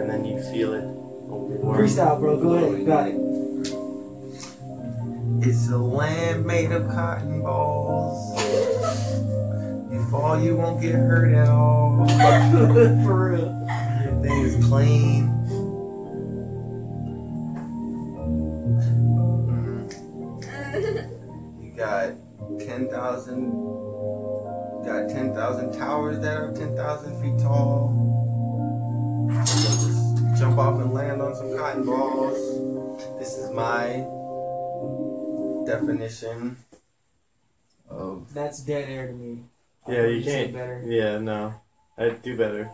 And 0.00 0.10
then 0.10 0.24
you 0.24 0.42
feel 0.42 0.74
it. 0.74 0.82
a 0.82 0.88
warm 0.88 1.78
Freestyle, 1.78 2.18
bro. 2.18 2.40
Go 2.40 2.54
ahead. 2.54 2.80
You 2.80 2.84
got 2.84 3.06
it. 3.06 3.14
It's 5.46 5.68
a 5.68 5.78
land 5.78 6.44
made 6.44 6.72
of 6.72 6.88
cotton 6.88 7.42
balls. 7.42 8.42
You 9.92 10.04
fall, 10.10 10.42
you 10.42 10.56
won't 10.56 10.82
get 10.82 10.94
hurt 10.94 11.32
at 11.32 11.48
all. 11.48 12.08
For 13.04 13.30
real. 13.30 13.66
Everything's 13.70 14.66
clean. 14.66 15.31
Got 21.82 22.14
10,000 22.60 23.50
got 24.84 25.08
10,000 25.08 25.72
towers 25.72 26.20
that 26.20 26.36
are 26.36 26.52
10,000 26.52 27.20
feet 27.20 27.42
tall. 27.42 27.90
Just 29.44 30.38
jump 30.38 30.58
off 30.58 30.80
and 30.80 30.94
land 30.94 31.20
on 31.20 31.34
some 31.34 31.58
cotton 31.58 31.84
balls. 31.84 32.38
This 33.18 33.36
is 33.36 33.50
my 33.50 34.06
definition 35.66 36.56
of 37.90 38.32
That's 38.32 38.60
dead 38.62 38.88
air 38.88 39.08
to 39.08 39.12
me. 39.12 39.40
Yeah, 39.88 40.06
you 40.06 40.22
can't. 40.22 40.52
Better. 40.52 40.84
Yeah, 40.86 41.18
no. 41.18 41.54
I'd 41.98 42.22
do 42.22 42.36
better. 42.36 42.70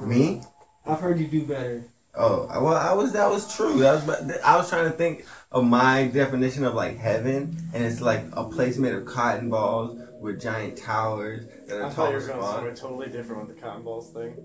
me. 0.00 0.42
I've 0.86 1.00
heard 1.00 1.18
you 1.18 1.26
do 1.26 1.44
better. 1.44 1.86
Oh 2.16 2.46
well, 2.62 2.74
I 2.74 2.92
was 2.92 3.12
that 3.12 3.28
was 3.28 3.54
true. 3.54 3.78
Was 3.78 4.08
I 4.44 4.56
was 4.56 4.68
trying 4.68 4.90
to 4.90 4.96
think 4.96 5.26
of 5.50 5.64
my 5.64 6.06
definition 6.06 6.64
of 6.64 6.74
like 6.74 6.96
heaven, 6.96 7.56
and 7.74 7.84
it's 7.84 8.00
like 8.00 8.24
a 8.32 8.44
place 8.44 8.78
made 8.78 8.94
of 8.94 9.04
cotton 9.04 9.50
balls 9.50 10.00
with 10.20 10.40
giant 10.40 10.78
towers 10.78 11.46
that 11.66 11.78
are 11.78 11.86
I 11.86 11.90
thought 11.90 12.10
you 12.10 12.16
were 12.16 12.26
going 12.26 12.42
somewhere 12.42 12.74
totally 12.74 13.08
different 13.08 13.46
with 13.46 13.56
the 13.56 13.60
cotton 13.60 13.82
balls 13.82 14.10
thing. 14.10 14.36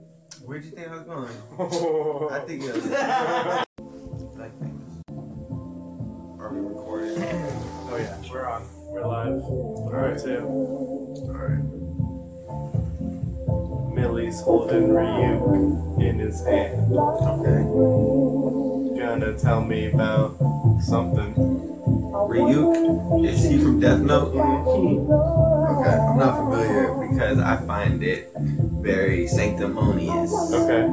Where'd 0.43 0.63
you 0.63 0.71
think 0.71 0.87
I 0.87 0.91
was 0.91 1.01
going? 1.03 1.29
Oh. 1.59 2.29
I 2.31 2.39
think 2.39 2.63
you 2.63 2.71
are 6.39 6.53
we 6.53 6.59
recording? 6.61 7.17
oh 7.21 7.97
yeah, 7.99 8.31
we're 8.31 8.47
on. 8.47 8.65
We're 8.87 9.05
live. 9.05 9.43
All 9.43 9.91
right, 9.91 10.19
too. 10.19 10.39
All 10.39 11.31
right. 11.31 11.68
Millie's 14.29 14.41
holding 14.41 14.89
Ryuk 14.89 16.01
in 16.01 16.19
his 16.19 16.45
hand. 16.45 16.93
Okay. 16.93 17.63
Gonna 18.99 19.37
tell 19.37 19.61
me 19.61 19.91
about 19.91 20.37
something. 20.81 21.33
Ryuk, 21.33 23.25
is 23.27 23.43
he 23.43 23.57
from 23.57 23.79
Death 23.79 23.99
Note? 24.01 24.35
Okay, 24.35 25.97
I'm 25.97 26.17
not 26.19 26.35
familiar 26.37 27.07
because 27.09 27.39
I 27.39 27.57
find 27.65 28.03
it 28.03 28.31
very 28.37 29.27
sanctimonious. 29.27 30.31
Okay. 30.53 30.87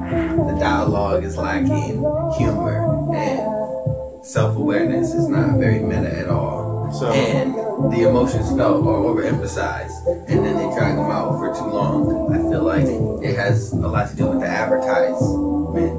The 0.52 0.56
dialogue 0.58 1.24
is 1.24 1.36
lacking 1.36 2.02
humor 2.38 3.12
and 3.14 4.24
self 4.24 4.56
awareness 4.56 5.12
is 5.12 5.28
not 5.28 5.58
very 5.58 5.80
meta 5.80 6.20
at 6.20 6.28
all. 6.28 6.90
So 6.92 7.10
And 7.10 7.65
the 7.90 8.08
emotions 8.08 8.48
felt 8.56 8.86
are 8.86 8.98
overemphasized, 9.04 10.06
and 10.28 10.44
then 10.44 10.56
they 10.56 10.74
drag 10.74 10.96
them 10.96 11.10
out 11.10 11.38
for 11.38 11.54
too 11.54 11.66
long. 11.66 12.32
I 12.32 12.38
feel 12.50 12.62
like 12.62 12.86
it 13.22 13.36
has 13.36 13.72
a 13.72 13.76
lot 13.76 14.08
to 14.10 14.16
do 14.16 14.28
with 14.28 14.40
the 14.40 14.46
advertisement 14.46 15.92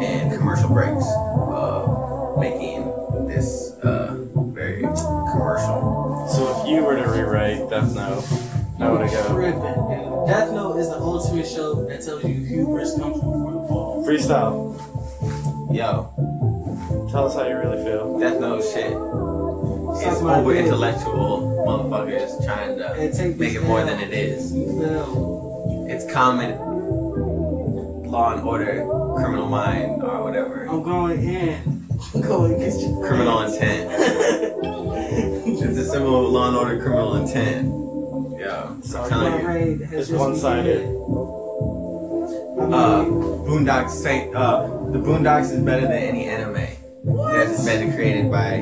and 0.00 0.32
commercial 0.36 0.68
breaks, 0.68 1.04
uh, 1.06 2.34
making 2.38 2.84
this 3.28 3.72
uh, 3.82 4.16
very 4.34 4.80
commercial. 4.80 6.26
so 6.32 6.62
if 6.62 6.68
you 6.68 6.82
were 6.82 6.96
to 6.96 7.08
rewrite 7.08 7.68
Death 7.68 7.94
Note, 7.94 8.24
how 8.78 8.92
would 8.92 9.06
it 9.06 9.10
go? 9.10 9.34
Tripping. 9.34 10.26
Death 10.26 10.50
Note 10.52 10.76
is 10.78 10.88
the 10.88 10.98
ultimate 10.98 11.46
show 11.46 11.86
that 11.86 12.02
tells 12.02 12.24
you 12.24 12.34
hubris 12.34 12.98
comes 12.98 13.16
before 13.16 13.52
the 13.52 13.68
fall. 13.68 14.04
Freestyle. 14.06 14.74
Yo, 15.74 16.12
Tell 17.10 17.26
us 17.26 17.34
how 17.34 17.46
you 17.46 17.56
really 17.56 17.82
feel. 17.84 18.18
Death 18.18 18.40
Note 18.40 18.64
shit 18.64 19.35
is 20.00 20.14
Suck 20.14 20.22
my 20.22 20.38
over 20.38 20.54
intellectual 20.54 21.64
motherfuckers 21.66 22.44
trying 22.44 22.78
to 22.78 23.34
make 23.38 23.54
it 23.54 23.62
more 23.62 23.80
L. 23.80 23.86
than 23.86 24.00
it 24.00 24.12
is. 24.12 24.52
It's 24.54 26.04
common 26.12 26.56
law 28.10 28.32
and 28.34 28.42
order, 28.46 28.86
criminal 29.16 29.48
mind, 29.48 30.02
or 30.02 30.22
whatever. 30.22 30.66
I'm 30.66 30.82
going 30.82 31.22
in. 31.22 31.86
I'm 32.14 32.20
going 32.20 32.54
against 32.54 32.80
your 32.82 33.06
Criminal 33.06 33.40
intent. 33.42 33.90
It's 35.48 35.78
a 35.78 35.84
symbol 35.90 36.26
of 36.26 36.32
law 36.32 36.48
and 36.48 36.56
order, 36.56 36.78
criminal 36.80 37.16
intent. 37.16 37.68
Yeah, 38.38 38.64
I'm 38.68 38.82
Sorry, 38.82 39.08
telling 39.08 39.32
my 39.32 39.40
you. 39.40 39.46
raid 39.48 39.80
It's 39.92 40.10
one-sided. 40.10 40.80
begun. 40.82 40.92
I 42.60 42.64
mean, 42.64 42.74
Uh, 42.74 43.04
Boondocks 43.46 43.90
say 43.90 44.30
uh, 44.34 44.66
the 44.92 44.98
Boondocks 44.98 45.52
is 45.52 45.60
better 45.62 45.82
than 45.86 45.92
any 46.10 46.24
anime 46.26 46.66
that's 47.04 47.64
been 47.64 47.92
created 47.94 48.30
by, 48.30 48.60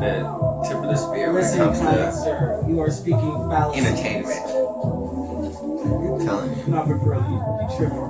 the 0.00 0.68
tip 0.68 0.76
of 0.78 0.82
the 0.84 0.96
spear 0.96 1.28
when 1.32 1.36
it 1.42 1.46
listen, 1.46 1.58
comes 1.58 1.78
kind 1.80 1.96
to 1.96 2.12
sir, 2.12 2.64
you 2.68 2.80
are 2.80 2.90
speaking 2.90 3.32
fallacy. 3.50 3.80
entertainment. 3.80 4.40
I'm 4.48 6.26
telling 6.26 6.58
you. 6.58 6.66
Not 6.68 6.86
for 6.86 6.96
real, 6.96 7.20
you, 7.22 7.36
you 7.60 7.68
tripping. 7.76 8.08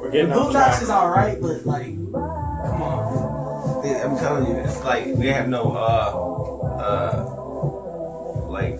We're 0.00 0.10
getting 0.10 0.32
off 0.32 0.48
Boondocks 0.48 0.52
track. 0.52 0.82
is 0.82 0.90
alright, 0.90 1.40
but 1.40 1.64
like, 1.66 1.86
come 1.86 2.82
on. 2.82 3.84
I'm 3.84 4.16
telling 4.18 4.46
you, 4.48 4.56
it's 4.56 4.82
like 4.84 5.06
we 5.06 5.26
have 5.26 5.48
no 5.48 5.72
uh 5.72 6.80
uh 6.80 8.46
like 8.48 8.78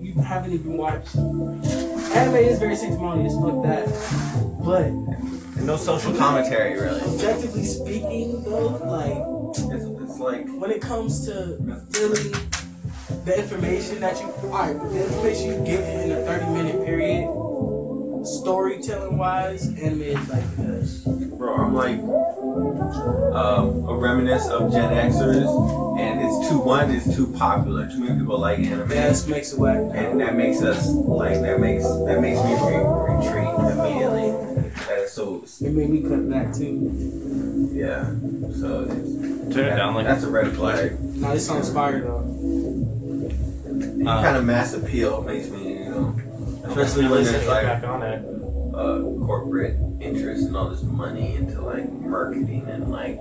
You 0.00 0.14
haven't 0.22 0.52
even 0.54 0.76
watched. 0.76 1.14
Anime 2.12 2.36
is 2.36 2.58
very 2.58 2.76
sanctimonious, 2.76 3.34
fuck 3.34 3.62
that. 3.62 3.86
But 4.64 4.90
no 5.62 5.76
social 5.76 6.12
commentary 6.14 6.78
really. 6.80 7.00
objectively 7.00 7.64
speaking, 7.64 8.42
though, 8.44 8.78
like, 8.84 9.70
It's, 9.72 9.84
it's 9.84 10.18
like 10.18 10.46
when 10.58 10.70
it 10.70 10.80
comes 10.80 11.24
to 11.26 11.56
feeling 11.92 12.32
the 13.24 13.38
information 13.38 14.00
that 14.00 14.20
you, 14.20 14.26
alright, 14.44 14.78
the 14.90 15.04
information 15.06 15.48
you 15.50 15.64
get 15.64 16.04
in 16.04 16.12
a 16.12 16.24
30 16.24 16.46
minute 16.46 16.84
period, 16.84 17.28
storytelling 18.24 19.16
wise, 19.18 19.66
anime 19.80 20.02
is 20.02 20.28
like 20.28 20.56
this. 20.56 20.98
bro, 21.04 21.56
I'm 21.56 21.74
like 21.74 22.00
um, 23.34 23.84
a 23.88 23.94
reminisce 23.94 24.48
of 24.48 24.70
Gen 24.72 24.90
Xers, 25.12 25.98
and 25.98 26.20
it's 26.20 26.48
too 26.48 26.58
one 26.58 26.90
is 26.90 27.14
too 27.16 27.26
popular. 27.36 27.88
Too 27.88 28.00
many 28.00 28.18
people 28.18 28.38
like 28.38 28.58
anime, 28.60 28.88
That's 28.88 29.26
makes 29.26 29.52
it 29.52 29.58
whack. 29.58 29.78
and 29.94 30.20
that 30.20 30.36
makes 30.36 30.62
us 30.62 30.88
like 30.88 31.40
that 31.40 31.60
makes 31.60 31.84
that 31.84 32.20
makes 32.20 32.42
me 32.42 32.54
re- 32.54 32.84
retreat 33.16 33.48
immediately. 33.72 34.70
That 34.88 34.98
is 35.00 35.12
so 35.12 35.44
It 35.60 35.72
made 35.72 35.90
me 35.90 36.02
cut 36.02 36.28
back 36.30 36.54
too. 36.54 37.70
yeah. 37.72 38.04
So 38.58 38.86
it's, 38.88 39.54
Turn 39.54 39.66
it 39.72 39.76
down 39.76 39.94
like 39.94 40.06
that's 40.06 40.24
a 40.24 40.30
red 40.30 40.52
flag. 40.54 40.98
No, 41.16 41.32
this 41.32 41.46
song's 41.46 41.72
fire 41.72 42.00
though. 42.02 42.24
Any 43.70 44.06
Uh, 44.06 44.22
kind 44.22 44.36
of 44.36 44.44
mass 44.44 44.74
appeal 44.74 45.22
makes 45.22 45.48
me, 45.50 45.74
you 45.80 45.84
know, 45.90 46.14
especially 46.64 47.02
when 47.04 47.12
Listen, 47.12 47.32
there's 47.34 47.44
get 47.44 47.50
like 47.52 47.66
back 47.82 47.84
on 47.88 48.02
it. 48.02 48.22
Uh, 48.80 49.00
corporate 49.26 49.76
interest 50.00 50.46
and 50.46 50.56
all 50.56 50.68
this 50.70 50.82
money 50.82 51.34
into 51.36 51.60
like 51.60 51.90
marketing 51.92 52.66
and 52.68 52.90
like 52.90 53.18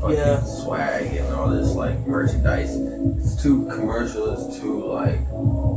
fucking 0.00 0.16
Yeah. 0.16 0.40
swag 0.42 1.06
and 1.14 1.34
all 1.34 1.48
this 1.50 1.74
like 1.74 2.06
merchandise. 2.06 2.74
It's 3.18 3.42
too 3.42 3.66
commercial. 3.66 4.32
It's 4.32 4.58
too 4.58 4.86
like 4.86 5.20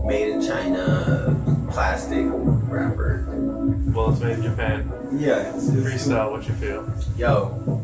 made 0.06 0.30
in 0.30 0.42
China, 0.42 1.36
plastic 1.72 2.26
wrapper. 2.30 3.26
Well, 3.94 4.12
it's 4.12 4.22
made 4.22 4.38
in 4.40 4.44
Japan. 4.44 4.92
Yeah, 5.14 5.54
it's, 5.56 5.68
it's 5.68 5.76
Freestyle, 6.08 6.32
what 6.32 6.48
you 6.48 6.54
feel. 6.56 6.88
Yo, 7.18 7.82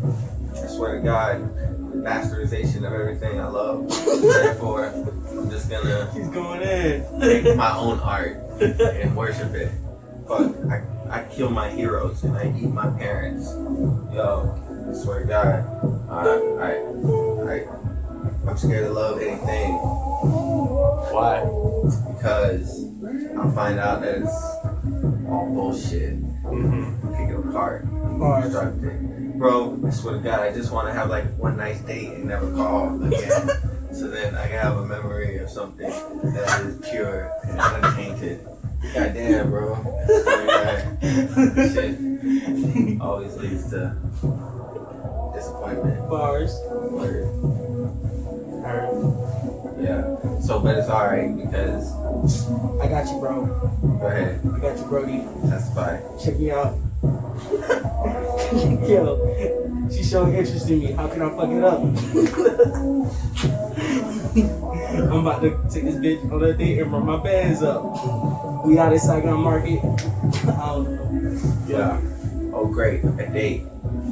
I 0.55 0.67
swear 0.67 0.95
to 0.97 1.01
God, 1.03 1.55
the 1.91 1.97
bastardization 1.99 2.77
of 2.87 2.93
everything 2.93 3.39
I 3.39 3.47
love. 3.47 3.89
Therefore, 4.21 4.87
I'm 4.87 5.49
just 5.49 5.69
gonna 5.69 6.09
He's 6.13 6.27
going 6.29 6.61
in. 6.61 7.19
make 7.19 7.55
my 7.57 7.75
own 7.77 7.99
art 7.99 8.37
and 8.61 9.15
worship 9.15 9.53
it. 9.53 9.71
Fuck, 10.27 10.55
I, 10.71 10.81
I 11.13 11.23
kill 11.25 11.51
my 11.51 11.69
heroes 11.69 12.23
and 12.23 12.35
I 12.35 12.47
eat 12.57 12.69
my 12.69 12.89
parents. 12.89 13.45
Yo, 14.11 14.89
I 14.89 14.93
swear 14.95 15.19
to 15.19 15.25
God, 15.27 16.09
I, 16.09 16.25
I, 16.57 16.71
I, 17.53 18.49
I'm 18.49 18.57
scared 18.57 18.87
to 18.87 18.93
love 18.93 19.21
anything 19.21 19.73
Why? 21.13 21.41
because 22.15 22.89
I'll 23.37 23.51
find 23.51 23.79
out 23.79 24.01
that 24.01 24.23
it's 24.23 24.43
all 25.29 25.51
bullshit. 25.53 26.19
Mm-hmm. 26.45 27.13
Pick 27.15 27.29
it 27.29 27.47
apart, 27.47 27.85
Bars. 28.19 28.51
construct 28.51 28.83
it. 28.83 29.37
Bro, 29.37 29.83
I 29.85 29.91
swear 29.91 30.15
to 30.15 30.19
God, 30.19 30.39
I 30.39 30.51
just 30.51 30.71
want 30.71 30.87
to 30.87 30.93
have 30.93 31.11
like 31.11 31.25
one 31.37 31.57
nice 31.57 31.79
date 31.81 32.09
and 32.09 32.25
never 32.25 32.51
call 32.55 33.03
again. 33.03 33.49
so 33.93 34.07
then 34.07 34.33
I 34.33 34.47
can 34.47 34.59
have 34.59 34.77
a 34.77 34.85
memory 34.87 35.37
of 35.37 35.51
something 35.51 35.91
that 36.33 36.61
is 36.61 36.89
pure 36.89 37.31
and 37.43 37.59
untainted. 37.59 38.47
Goddamn, 38.91 39.49
bro. 39.49 39.73
I 39.73 39.77
swear 40.07 40.97
to 40.99 41.25
God, 41.27 41.73
Shit 41.73 43.01
always 43.01 43.35
leads 43.37 43.69
to 43.71 43.95
disappointment. 45.33 46.09
Bars. 46.09 46.59
Word. 46.91 47.25
Alright. 48.63 48.93
Yeah. 49.81 50.39
So, 50.41 50.59
but 50.59 50.77
it's 50.77 50.89
alright 50.89 51.35
because, 51.35 51.93
I 52.81 52.87
got 52.87 53.07
you, 53.11 53.19
bro. 53.19 53.45
go 53.99 54.07
ahead, 54.07 54.41
I 54.53 54.59
got 54.59 54.77
you, 54.77 54.85
Brody. 54.85 55.23
testify. 55.49 55.99
Check 56.23 56.37
me 56.39 56.51
out. 56.51 56.77
Yo, 58.87 59.89
she's 59.91 60.09
showing 60.09 60.33
interest 60.35 60.69
in 60.69 60.79
me. 60.79 60.91
How 60.91 61.07
can 61.07 61.21
I 61.21 61.29
fuck 61.35 61.49
it 61.49 61.63
up? 61.63 61.81
I'm 64.93 65.25
about 65.25 65.41
to 65.41 65.49
take 65.71 65.85
this 65.85 65.95
bitch 65.95 66.31
on 66.31 66.43
a 66.43 66.53
date 66.53 66.79
and 66.79 66.91
run 66.91 67.05
my 67.05 67.17
bands 67.17 67.63
up. 67.63 67.83
We 68.65 68.77
out 68.77 68.93
in 68.93 68.99
Saigon 68.99 69.39
Market. 69.39 69.83
Know. 70.45 71.65
Yeah. 71.67 71.99
Oh, 72.53 72.69
great. 72.71 73.03
A 73.03 73.27
date. 73.27 73.63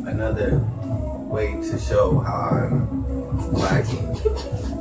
Another 0.07 0.57
way 1.29 1.53
to 1.61 1.79
show 1.79 2.19
how 2.19 2.49
I'm 2.49 3.53
lacking 3.53 4.07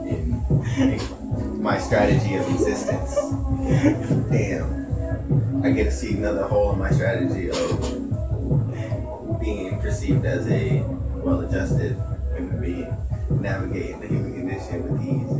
in, 0.08 0.42
in 0.78 1.62
my 1.62 1.78
strategy 1.78 2.34
of 2.36 2.48
existence. 2.50 3.14
Damn. 4.30 5.62
I 5.62 5.70
get 5.70 5.84
to 5.84 5.92
see 5.92 6.14
another 6.14 6.44
hole 6.44 6.72
in 6.72 6.78
my 6.78 6.90
strategy 6.90 7.50
of 7.50 9.40
being 9.40 9.78
perceived 9.80 10.24
as 10.24 10.48
a 10.48 10.82
well 11.16 11.40
adjusted 11.40 11.96
human 12.34 12.60
being, 12.60 12.96
navigating 13.30 14.00
the 14.00 14.06
human 14.08 14.32
condition 14.32 14.90
with 14.90 15.02
ease 15.02 15.39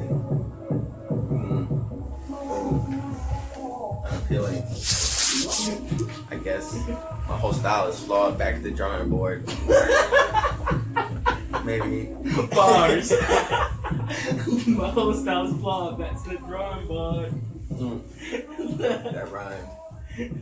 boom, 4.30 4.44
unappealing. 4.44 4.62
I 6.30 6.36
guess 6.36 6.74
my 6.88 7.36
whole 7.36 7.52
style 7.52 7.88
is 7.88 8.00
flawed. 8.00 8.38
Back 8.38 8.56
to 8.56 8.60
the 8.60 8.70
drawing 8.70 9.10
board. 9.10 9.46
Maybe 11.64 12.14
Bars. 12.50 13.10
my 14.66 14.88
whole 14.90 15.14
style 15.14 15.46
is 15.46 15.60
flawed. 15.60 15.98
Back 15.98 16.22
to 16.22 16.30
the 16.30 16.36
drawing 16.38 16.86
board. 16.86 17.32
Mm, 17.72 18.78
that 18.78 19.30
rhyme. 19.30 20.32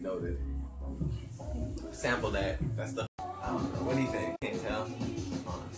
Noted. 0.00 0.38
Sample 1.92 2.30
that. 2.30 2.58
That's 2.76 2.92
the. 2.92 3.06
I 3.18 3.46
don't 3.46 3.74
know. 3.74 3.80
What 3.86 3.96
do 3.96 4.02
you 4.02 4.08
think? 4.08 4.40
Can't 4.40 4.62
tell. 4.62 4.88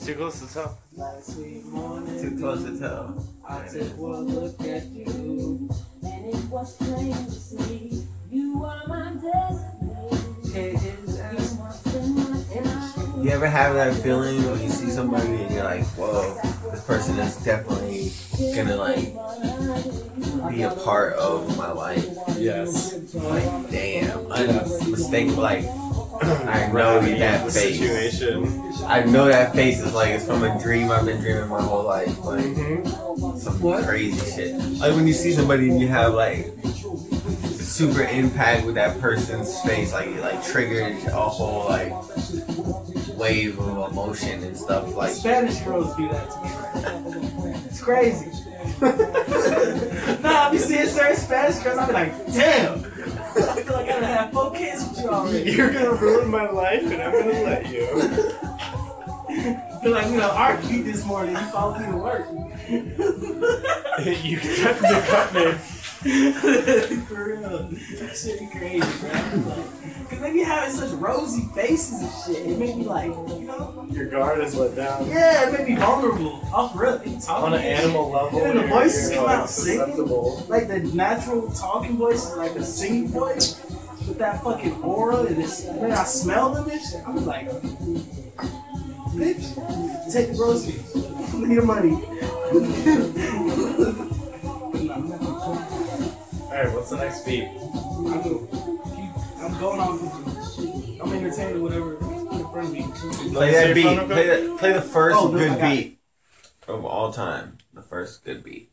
It's 0.02 0.08
too 0.08 0.16
close 0.16 0.40
to 0.40 0.52
tell. 0.52 0.78
Last 0.96 1.34
sweet 1.34 1.64
morning. 1.66 2.20
Too 2.20 2.36
close 2.36 2.64
to 2.64 2.76
tell. 2.76 3.24
I 3.48 3.68
took 3.68 3.96
one 3.96 4.26
look 4.34 4.60
at 4.62 4.86
you. 4.86 5.70
And 6.02 6.26
it 6.26 6.44
was 6.46 6.76
plain 6.76 7.14
to 7.14 7.30
see 7.30 8.02
you 8.28 8.64
are 8.64 8.82
my 8.88 9.12
destiny. 9.12 10.18
You 10.56 11.56
must 11.56 11.86
spend 11.86 12.16
my 12.16 12.24
time. 12.52 13.22
You 13.22 13.30
ever 13.30 13.46
have 13.46 13.74
that 13.74 13.94
feeling 14.02 14.42
when 14.50 14.60
you 14.60 14.70
see 14.70 14.90
somebody 14.90 15.34
and 15.34 15.54
you're 15.54 15.62
like, 15.62 15.84
whoa, 15.94 16.34
this 16.72 16.84
person 16.84 17.16
is 17.20 17.36
definitely 17.36 18.10
gonna 18.56 18.74
like 18.74 19.14
be 20.52 20.62
a 20.62 20.70
part 20.82 21.12
of 21.12 21.56
my 21.56 21.70
life. 21.70 22.08
Yes. 22.36 23.14
Like, 23.14 23.70
damn, 23.70 24.26
unmistakable. 24.32 25.44
Like, 25.44 25.64
I 26.48 26.66
know 26.72 27.00
that 27.00 27.44
the 27.46 27.50
face. 27.52 27.78
situation. 27.78 28.62
I 28.87 29.02
know 29.04 29.26
that 29.26 29.54
face 29.54 29.80
is 29.80 29.92
like 29.94 30.11
it's 30.11 30.26
from 30.26 30.42
a 30.44 30.61
dream 30.62 30.90
I've 30.90 31.04
been 31.04 31.20
dreaming 31.20 31.48
my 31.48 31.62
whole 31.62 31.85
life. 31.85 32.18
Like 32.24 32.44
Mm-hmm. 32.44 33.38
some 33.38 33.61
What? 33.61 33.85
crazy 33.85 34.30
shit. 34.30 34.54
Like 34.78 34.94
when 34.94 35.06
you 35.06 35.12
see 35.12 35.32
somebody 35.32 35.70
and 35.70 35.80
you 35.80 35.88
have 35.88 36.14
like 36.14 36.52
super 37.50 38.02
impact 38.02 38.66
with 38.66 38.74
that 38.76 39.00
person's 39.00 39.61
face, 39.62 39.92
like 39.92 40.08
it 40.08 40.20
like 40.20 40.44
triggers 40.44 41.04
a 41.06 41.11
whole 41.12 41.66
like 41.68 41.92
wave 43.16 43.58
of 43.58 43.90
emotion 43.92 44.42
and 44.42 44.56
stuff. 44.56 44.94
Like 44.94 45.12
Spanish 45.12 45.58
girls 45.61 45.94
do 45.96 46.08
that 46.08 46.30
to 46.30 46.40
me. 47.44 47.54
It's 47.66 47.80
crazy. 47.80 48.30
nah, 48.80 50.48
I 50.48 50.48
be 50.52 50.58
seeing 50.58 50.87
certain 50.87 51.16
Spanish 51.16 51.58
girls, 51.62 51.78
I 51.78 51.87
be 51.87 51.92
like, 51.92 52.26
damn. 52.32 52.91
I 53.37 53.62
feel 53.62 53.73
like 53.73 53.88
I 53.88 54.01
done 54.01 54.03
had 54.03 54.33
four 54.33 54.53
kids 54.53 54.88
with 54.88 54.99
you 55.01 55.09
already. 55.09 55.51
You're 55.51 55.73
gonna 55.73 55.95
ruin 55.95 56.29
my 56.31 56.51
life, 56.51 56.83
and 56.83 57.03
I'm 57.03 57.12
gonna 57.12 57.42
let 57.42 57.68
you. 57.71 57.88
I 59.29 59.81
feel 59.83 59.92
like, 59.92 60.11
know, 60.11 60.31
Art 60.31 60.61
beat 60.68 60.83
this 60.83 61.05
morning. 61.05 61.35
You 61.35 61.42
followed 61.47 61.81
me 61.81 61.87
to 61.87 61.97
work. 61.97 62.29
you 62.68 64.40
definitely 64.40 65.01
cut 65.09 65.35
me. 65.35 65.82
For 67.06 67.24
real. 67.26 67.68
That 67.68 68.16
shit 68.16 68.40
be 68.40 68.46
crazy, 68.46 68.80
bro. 69.00 69.10
Like, 69.10 70.10
Cause 70.10 70.20
they 70.20 70.32
be 70.32 70.42
having 70.42 70.74
such 70.74 70.90
rosy 70.92 71.42
faces 71.54 72.02
and 72.02 72.36
shit. 72.36 72.46
It 72.46 72.58
made 72.58 72.76
me 72.76 72.84
like, 72.84 73.06
you 73.06 73.46
know? 73.46 73.86
Your 73.90 74.06
guard 74.06 74.40
is 74.40 74.56
let 74.56 74.74
down. 74.74 75.08
Yeah, 75.08 75.48
it 75.48 75.52
made 75.52 75.68
me 75.68 75.76
vulnerable. 75.76 76.40
Off 76.52 76.72
real. 76.74 76.98
They 76.98 77.12
talking 77.20 77.28
On 77.30 77.54
an 77.54 77.60
animal 77.60 78.10
level, 78.10 78.42
And 78.42 78.58
the 78.58 78.66
voices 78.66 79.14
come 79.14 79.26
like, 79.26 79.38
out 79.38 79.48
singing. 79.48 79.96
Like 80.48 80.66
the 80.66 80.80
natural 80.92 81.50
talking 81.52 81.96
voice 81.96 82.28
is 82.28 82.36
like 82.36 82.56
a 82.56 82.64
singing 82.64 83.08
voice 83.08 83.64
with 84.08 84.18
that 84.18 84.42
fucking 84.42 84.82
aura 84.82 85.22
and 85.22 85.40
it's 85.40 85.62
when 85.64 85.92
I 85.92 86.02
smell 86.02 86.52
them 86.52 86.68
and 86.68 86.80
shit, 86.80 87.06
I'm 87.06 87.24
like 87.24 87.48
bitch, 89.14 90.12
take 90.12 90.28
the 90.28 90.34
groceries. 90.34 90.94
Need 91.34 91.56
the 91.56 91.62
money. 91.62 91.92
Alright, 96.62 96.77
what's 96.77 96.90
the 96.90 96.96
next 96.96 97.27
beat? 97.27 97.42
I'm, 97.42 98.22
keep- 98.22 98.55
I'm 99.42 99.59
going 99.59 99.81
on. 99.81 101.01
I'm 101.03 101.12
entertaining 101.12 101.61
whatever 101.61 101.94
in 101.94 102.48
front 102.53 102.68
of 102.68 102.72
me. 102.72 102.83
play 103.33 103.51
that 103.51 103.75
beat. 103.75 103.98
Play 104.07 104.27
the 104.29 104.57
play 104.57 104.72
the 104.72 104.81
first 104.81 105.18
Oh, 105.18 105.27
no, 105.27 105.38
good 105.38 105.59
got 105.59 105.70
beat 105.72 105.98
of 106.68 106.85
all 106.85 107.12
time. 107.12 107.59
The 107.75 107.83
first 107.83 108.25
good 108.25 108.44
beat. 108.44 108.70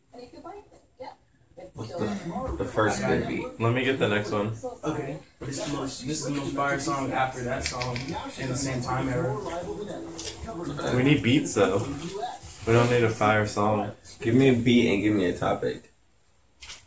What's 1.73 1.95
the, 1.95 2.55
the 2.59 2.65
first 2.65 3.01
good 3.01 3.27
beat? 3.27 3.59
Let 3.59 3.73
me 3.73 3.83
get 3.83 3.97
the 3.97 4.07
next 4.07 4.29
one. 4.29 4.53
Okay. 4.83 5.17
This 5.39 5.57
is 5.57 5.71
the 5.71 5.77
most 5.77 6.05
this 6.05 6.19
is 6.19 6.25
the 6.25 6.31
most 6.31 6.55
fire 6.55 6.79
song 6.79 7.11
after 7.11 7.43
that 7.45 7.63
song 7.63 7.97
in 8.37 8.49
the 8.49 8.55
same 8.55 8.83
time 8.83 9.09
era. 9.09 9.35
We 10.95 11.01
need 11.01 11.23
beats 11.23 11.55
though. 11.55 11.79
We 12.67 12.73
don't 12.73 12.91
need 12.91 13.03
a 13.03 13.09
fire 13.09 13.47
song. 13.47 13.93
Give 14.21 14.35
me 14.35 14.49
a 14.49 14.53
beat 14.53 14.93
and 14.93 15.01
give 15.01 15.15
me 15.15 15.25
a 15.25 15.35
topic. 15.35 15.88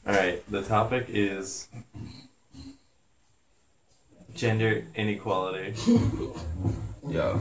Alright, 0.07 0.43
the 0.51 0.63
topic 0.63 1.07
is 1.09 1.69
gender 4.35 4.85
inequality. 4.97 5.75
Yo. 7.09 7.41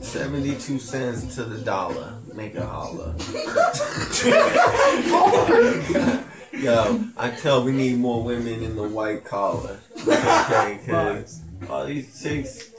72 0.00 0.78
cents 0.80 1.36
to 1.36 1.44
the 1.44 1.58
dollar. 1.58 2.14
Make 2.34 2.56
a 2.56 2.66
holla. 2.66 3.14
Yo, 6.52 7.04
I 7.16 7.30
tell 7.30 7.62
we 7.62 7.70
need 7.70 7.98
more 7.98 8.24
women 8.24 8.64
in 8.64 8.74
the 8.74 8.88
white 8.88 9.24
collar. 9.24 9.78
Okay, 10.00 10.80
cause 10.86 11.40
all 11.70 11.86
these 11.86 12.20
chicks 12.20 12.72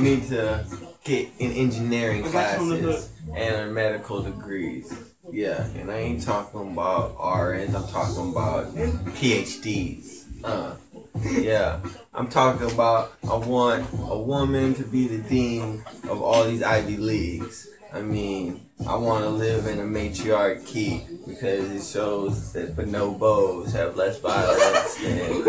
need 0.00 0.26
to 0.28 0.64
get 1.04 1.28
in 1.38 1.52
engineering 1.52 2.24
I 2.24 2.32
got 2.32 2.60
you 2.60 2.62
on 2.62 2.68
the 2.70 2.78
classes 2.80 3.10
and 3.34 3.74
medical 3.74 4.22
degrees. 4.22 5.07
Yeah, 5.30 5.66
and 5.76 5.90
I 5.90 5.98
ain't 5.98 6.22
talking 6.22 6.72
about 6.72 7.16
RNs, 7.18 7.74
I'm 7.74 7.88
talking 7.88 8.30
about 8.30 8.74
PhDs. 9.14 10.24
Uh, 10.42 10.74
yeah, 11.22 11.80
I'm 12.14 12.28
talking 12.28 12.70
about 12.70 13.12
I 13.28 13.36
want 13.36 13.86
a 14.08 14.18
woman 14.18 14.74
to 14.74 14.84
be 14.84 15.08
the 15.08 15.18
dean 15.28 15.82
of 16.08 16.22
all 16.22 16.44
these 16.44 16.62
Ivy 16.62 16.96
Leagues. 16.96 17.68
I 17.92 18.02
mean, 18.02 18.66
I 18.86 18.94
want 18.96 19.24
to 19.24 19.30
live 19.30 19.66
in 19.66 19.80
a 19.80 19.84
matriarchy 19.84 21.04
because 21.26 21.70
it 21.70 21.82
shows 21.84 22.52
that 22.52 22.76
bonobos 22.76 23.72
have 23.72 23.96
less 23.96 24.20
violence 24.20 24.94
than 24.96 25.44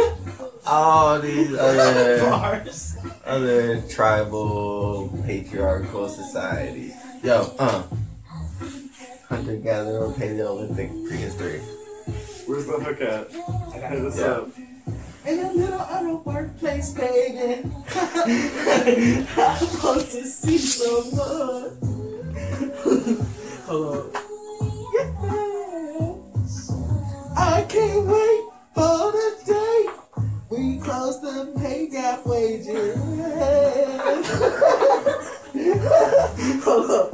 all 0.65 1.19
these 1.19 1.53
other 1.53 2.65
other 3.25 3.81
tribal 3.83 5.09
patriarchal 5.25 6.09
societies. 6.09 6.93
Yo, 7.23 7.53
uh, 7.59 7.83
hunter 9.29 9.55
gatherer 9.57 10.11
Paleolithic 10.13 10.89
prehistory. 11.07 11.59
Where's 12.47 12.65
the 12.65 12.79
hook 12.79 12.99
at? 13.01 13.29
I 13.73 13.79
got 13.79 13.91
Hit 13.91 13.99
it. 13.99 14.05
us 14.05 14.19
up. 14.19 14.49
In 15.25 15.39
a 15.39 15.51
little 15.53 15.79
other 15.79 16.15
workplace, 16.15 16.91
baby. 16.91 17.69
I'm 17.95 19.57
supposed 19.67 20.11
to 20.11 20.25
see 20.25 20.57
someone. 20.57 21.77
Hold 23.65 23.97
on. 23.97 24.11
Yes. 24.93 26.71
I 27.37 27.61
can't 27.69 28.05
wait 28.07 28.41
for 28.73 29.11
the 29.11 29.35
day 29.45 29.87
we 30.49 30.79
close 30.79 31.19
the 31.21 31.53
pay 31.59 31.87
gap 31.87 32.25
wages. 32.25 32.97
Hold 36.63 36.91
on. 36.91 37.09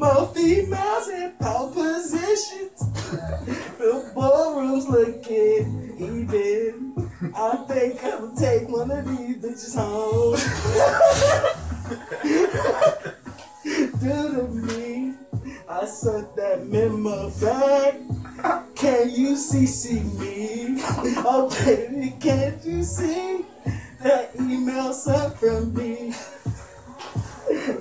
More 0.00 0.32
females 0.34 1.08
in 1.08 1.32
pole 1.38 1.72
positions. 1.72 2.80
The 3.76 4.10
ballroom's 4.14 4.88
looking 4.88 5.94
even. 5.98 7.10
I 7.36 7.56
think 7.68 8.02
I'll 8.02 8.34
take 8.34 8.66
one 8.66 8.90
of 8.90 9.04
these 9.06 9.36
bitches 9.36 9.76
home. 9.76 10.36
Do 14.00 14.36
to 14.36 14.48
me. 14.48 15.12
I 15.68 15.84
sent 15.84 16.34
that 16.34 16.66
memo 16.66 17.28
back. 17.38 17.96
Can 18.74 19.10
you 19.10 19.36
see 19.36 19.66
see 19.66 20.00
me? 20.00 20.76
Oh 21.28 21.54
baby, 21.66 22.14
can't 22.18 22.64
you 22.64 22.82
see 22.84 23.44
that 24.02 24.30
email 24.36 24.94
sent 24.94 25.36
from 25.36 25.74
me? 25.74 26.14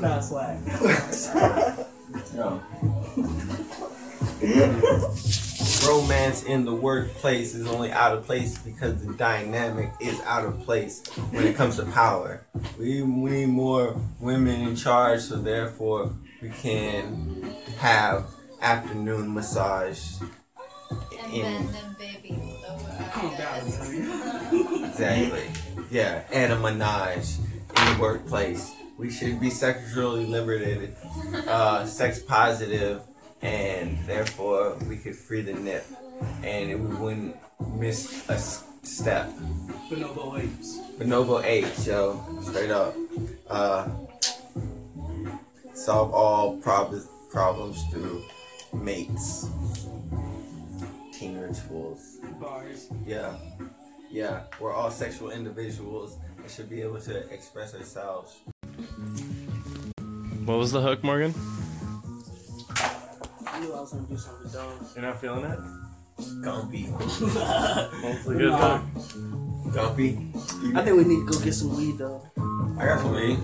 Nah, 0.02 0.20
swag. 0.20 0.58
Yo. 2.36 2.62
Romance 5.88 6.44
in 6.44 6.66
the 6.66 6.74
workplace 6.76 7.54
is 7.56 7.68
only 7.68 7.92
out 7.92 8.18
of 8.18 8.26
place 8.26 8.58
because 8.58 9.04
the 9.06 9.14
dynamic 9.14 9.92
is 10.02 10.20
out 10.22 10.46
of 10.46 10.60
place 10.62 11.06
when 11.32 11.46
it 11.46 11.56
comes 11.56 11.78
to 11.78 11.86
power. 11.86 12.46
We, 12.78 13.02
we 13.02 13.30
need 13.32 13.46
more 13.48 13.96
women 14.20 14.62
in 14.68 14.76
charge, 14.76 15.22
so 15.22 15.38
therefore 15.38 16.14
we 16.42 16.50
can 16.50 17.56
have 17.78 18.28
afternoon 18.62 19.34
massage. 19.34 20.02
And 21.24 21.34
in- 21.34 21.42
then 21.44 21.68
the 21.68 21.96
babies 22.00 22.64
over 22.70 22.90
our 23.16 23.38
desks. 23.38 23.90
baby. 23.90 24.84
Exactly. 24.86 25.52
Yeah, 25.92 26.24
and 26.32 26.54
a 26.54 26.60
menage 26.60 27.38
in 27.78 27.94
the 27.94 27.98
workplace. 28.02 28.72
We 29.00 29.10
should 29.10 29.40
be 29.40 29.50
sexually 29.50 30.26
liberated, 30.26 30.94
uh, 31.48 31.86
sex 31.86 32.20
positive, 32.20 33.02
and 33.42 33.98
therefore 34.06 34.76
we 34.90 34.98
could 34.98 35.16
free 35.16 35.40
the 35.42 35.54
nip, 35.54 35.86
and 36.44 36.68
we 36.68 36.96
wouldn't 36.98 37.38
miss 37.78 38.28
a 38.30 38.38
step. 38.38 39.30
Bonobo 39.90 40.38
apes. 40.38 40.80
Bonobo 41.00 41.42
H, 41.46 41.88
yo, 41.88 42.22
straight 42.44 42.72
up. 42.72 42.94
Uh, 43.50 43.88
solve 45.74 46.14
all 46.14 46.58
prob- 46.58 47.02
problems 47.32 47.82
through 47.92 48.22
mates, 48.74 49.48
teen 51.14 51.40
rituals. 51.40 52.18
Bars. 52.42 52.90
Yeah. 53.06 53.38
Yeah. 54.12 54.42
We're 54.60 54.74
all 54.74 54.92
sexual 54.92 55.32
individuals 55.32 56.18
and 56.38 56.52
should 56.52 56.70
be 56.70 56.82
able 56.82 57.00
to 57.00 57.18
express 57.34 57.74
ourselves 57.74 58.40
What 60.46 60.58
was 60.58 60.72
the 60.72 60.82
hook, 60.82 61.04
Morgan? 61.04 61.34
I 63.46 63.60
knew 63.60 63.74
I 63.74 63.82
was 63.82 63.94
gonna 63.94 64.08
do 64.08 64.18
something 64.18 64.52
dumb. 64.52 64.88
You're 64.96 65.04
not 65.06 65.20
feeling 65.22 65.46
it? 65.46 65.60
Gumpy. 66.44 66.90
Well, 68.02 68.14
it's 68.14 68.28
a 68.28 68.34
good 68.34 68.54
hook. 68.54 68.82
Gumpy. 69.74 70.76
I 70.76 70.84
think 70.84 70.98
we 70.98 71.04
need 71.04 71.26
to 71.28 71.32
go 71.38 71.40
get 71.44 71.54
some 71.54 71.76
weed 71.78 71.98
though. 71.98 72.22
I 72.80 72.86
got 72.86 73.00
some 73.02 73.14
weed. 73.14 73.38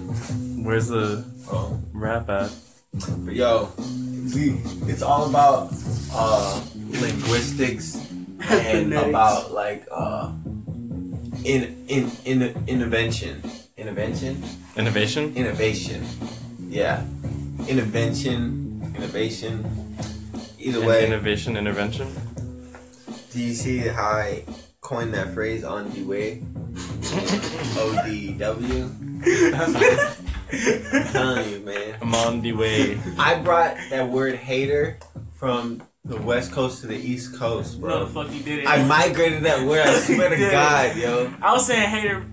Where's 0.66 0.88
the 0.88 1.24
Oh. 1.52 1.80
rap 1.94 2.30
at? 2.30 2.52
But 3.20 3.36
yo, 3.36 3.70
we 4.34 4.62
it's 4.88 5.02
all 5.04 5.30
about 5.30 5.72
uh 6.14 6.62
linguistics 6.76 7.96
and 8.50 8.92
Phonetics. 8.94 9.10
about 9.10 9.52
like 9.52 9.86
uh 9.92 10.32
in 11.44 11.86
in 11.88 12.12
in 12.26 12.64
intervention. 12.68 13.42
Intervention? 13.78 14.42
Innovation? 14.78 15.36
Innovation. 15.36 16.06
Yeah. 16.70 17.04
Intervention, 17.68 18.94
innovation. 18.96 19.98
Either 20.60 20.80
In- 20.80 20.86
way, 20.86 21.06
innovation, 21.06 21.58
intervention? 21.58 22.08
do 23.32 23.42
you 23.42 23.54
see 23.54 23.80
how 23.80 24.02
I 24.12 24.44
coined 24.80 25.14
that 25.14 25.34
phrase 25.34 25.64
on 25.66 25.92
the 25.92 26.04
way? 26.04 26.42
O 27.78 28.02
D 28.06 28.32
W. 28.34 28.90
I'm 29.54 29.74
telling 31.12 31.50
you, 31.50 31.60
man. 31.60 31.98
I'm 32.02 32.16
on 32.16 32.40
the 32.42 32.54
way. 32.54 32.98
I 33.20 33.36
brought 33.40 33.76
that 33.90 34.08
word 34.10 34.36
hater 34.36 35.00
from 35.34 35.84
the 36.06 36.16
west 36.22 36.52
coast 36.54 36.82
to 36.82 36.88
the 36.88 36.96
east 36.96 37.36
coast, 37.38 37.76
No, 37.80 37.88
bro. 37.88 38.06
the 38.06 38.12
fuck 38.14 38.32
you 38.34 38.42
did 38.42 38.60
it. 38.60 38.68
I 38.68 38.84
migrated 38.86 39.44
that 39.44 39.66
word. 39.68 39.86
I 39.86 39.94
swear 40.00 40.30
to 40.30 40.38
God, 40.52 40.96
yo. 40.96 41.34
I 41.42 41.52
was 41.54 41.66
saying 41.68 41.90
hater, 41.90 42.26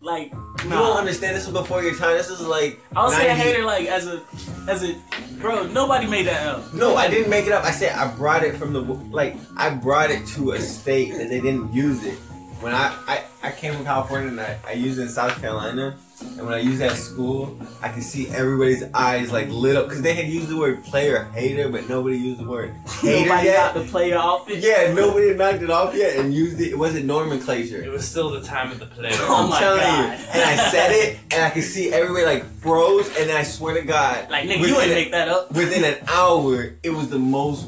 like 0.00 0.32
You 0.64 0.70
don't 0.70 0.96
understand. 0.96 1.36
This 1.36 1.46
was 1.46 1.54
before 1.54 1.82
your 1.82 1.94
time. 1.94 2.16
This 2.16 2.28
is 2.28 2.40
like. 2.40 2.80
I 2.94 3.04
was 3.04 3.14
saying 3.14 3.38
90 3.38 3.42
hater 3.42 3.64
like 3.64 3.86
as 3.86 4.06
a, 4.06 4.22
as 4.68 4.84
a, 4.84 4.94
bro. 5.40 5.66
Nobody 5.66 6.06
made 6.06 6.26
that 6.26 6.46
up. 6.46 6.74
No, 6.74 6.96
I 6.96 7.08
didn't 7.08 7.30
make 7.30 7.46
it 7.46 7.52
up. 7.52 7.64
I 7.64 7.70
said 7.70 7.96
I 7.96 8.14
brought 8.14 8.44
it 8.44 8.56
from 8.56 8.72
the 8.72 8.80
like 8.80 9.36
I 9.56 9.70
brought 9.70 10.10
it 10.10 10.26
to 10.28 10.52
a 10.52 10.60
state 10.60 11.12
and 11.12 11.30
they 11.30 11.40
didn't 11.40 11.72
use 11.72 12.04
it. 12.04 12.18
When 12.60 12.74
I 12.74 12.94
I, 13.06 13.24
I 13.42 13.50
came 13.52 13.74
from 13.74 13.84
California 13.84 14.28
and 14.28 14.40
I, 14.40 14.58
I 14.66 14.72
used 14.72 14.98
it 14.98 15.02
in 15.02 15.08
South 15.08 15.40
Carolina, 15.40 15.96
and 16.20 16.44
when 16.44 16.52
I 16.52 16.58
used 16.58 16.82
it 16.82 16.90
at 16.90 16.96
school, 16.98 17.58
I 17.80 17.88
could 17.88 18.02
see 18.02 18.28
everybody's 18.28 18.82
eyes 18.92 19.32
like 19.32 19.48
lit 19.48 19.76
up 19.76 19.86
because 19.86 20.02
they 20.02 20.12
had 20.12 20.26
used 20.28 20.48
the 20.48 20.58
word 20.58 20.84
player 20.84 21.24
hater, 21.34 21.70
but 21.70 21.88
nobody 21.88 22.18
used 22.18 22.38
the 22.40 22.44
word 22.44 22.74
hater 23.00 23.22
Nobody 23.28 23.46
yet. 23.46 23.74
got 23.74 23.80
to 23.82 23.88
play 23.88 24.08
your 24.10 24.18
outfit. 24.18 24.58
Yeah, 24.58 24.92
nobody 24.92 25.28
had 25.28 25.38
knocked 25.38 25.62
it 25.62 25.70
off 25.70 25.94
yet 25.94 26.16
and 26.18 26.34
used 26.34 26.60
it. 26.60 26.68
It 26.72 26.78
wasn't 26.78 27.06
nomenclature. 27.06 27.82
It 27.82 27.90
was 27.90 28.06
still 28.06 28.28
the 28.28 28.42
time 28.42 28.70
of 28.72 28.78
the 28.78 28.86
player. 28.86 29.10
Oh 29.20 29.44
I'm 29.44 29.50
my 29.50 29.58
telling 29.58 29.80
God. 29.80 30.18
you. 30.18 30.24
And 30.34 30.42
I 30.60 30.68
said 30.70 30.90
it, 30.92 31.18
and 31.30 31.42
I 31.44 31.48
could 31.50 31.64
see 31.64 31.90
everybody 31.92 32.26
like 32.26 32.44
froze, 32.60 33.08
and 33.16 33.30
I 33.30 33.42
swear 33.42 33.74
to 33.74 33.82
God, 33.82 34.30
Like 34.30 34.46
nigga, 34.46 34.68
you 34.68 34.78
ain't 34.78 34.90
a- 34.92 34.94
make 34.94 35.12
that 35.12 35.28
up. 35.28 35.50
within 35.52 35.82
an 35.84 35.96
hour, 36.08 36.74
it 36.82 36.90
was 36.90 37.08
the 37.08 37.18
most 37.18 37.66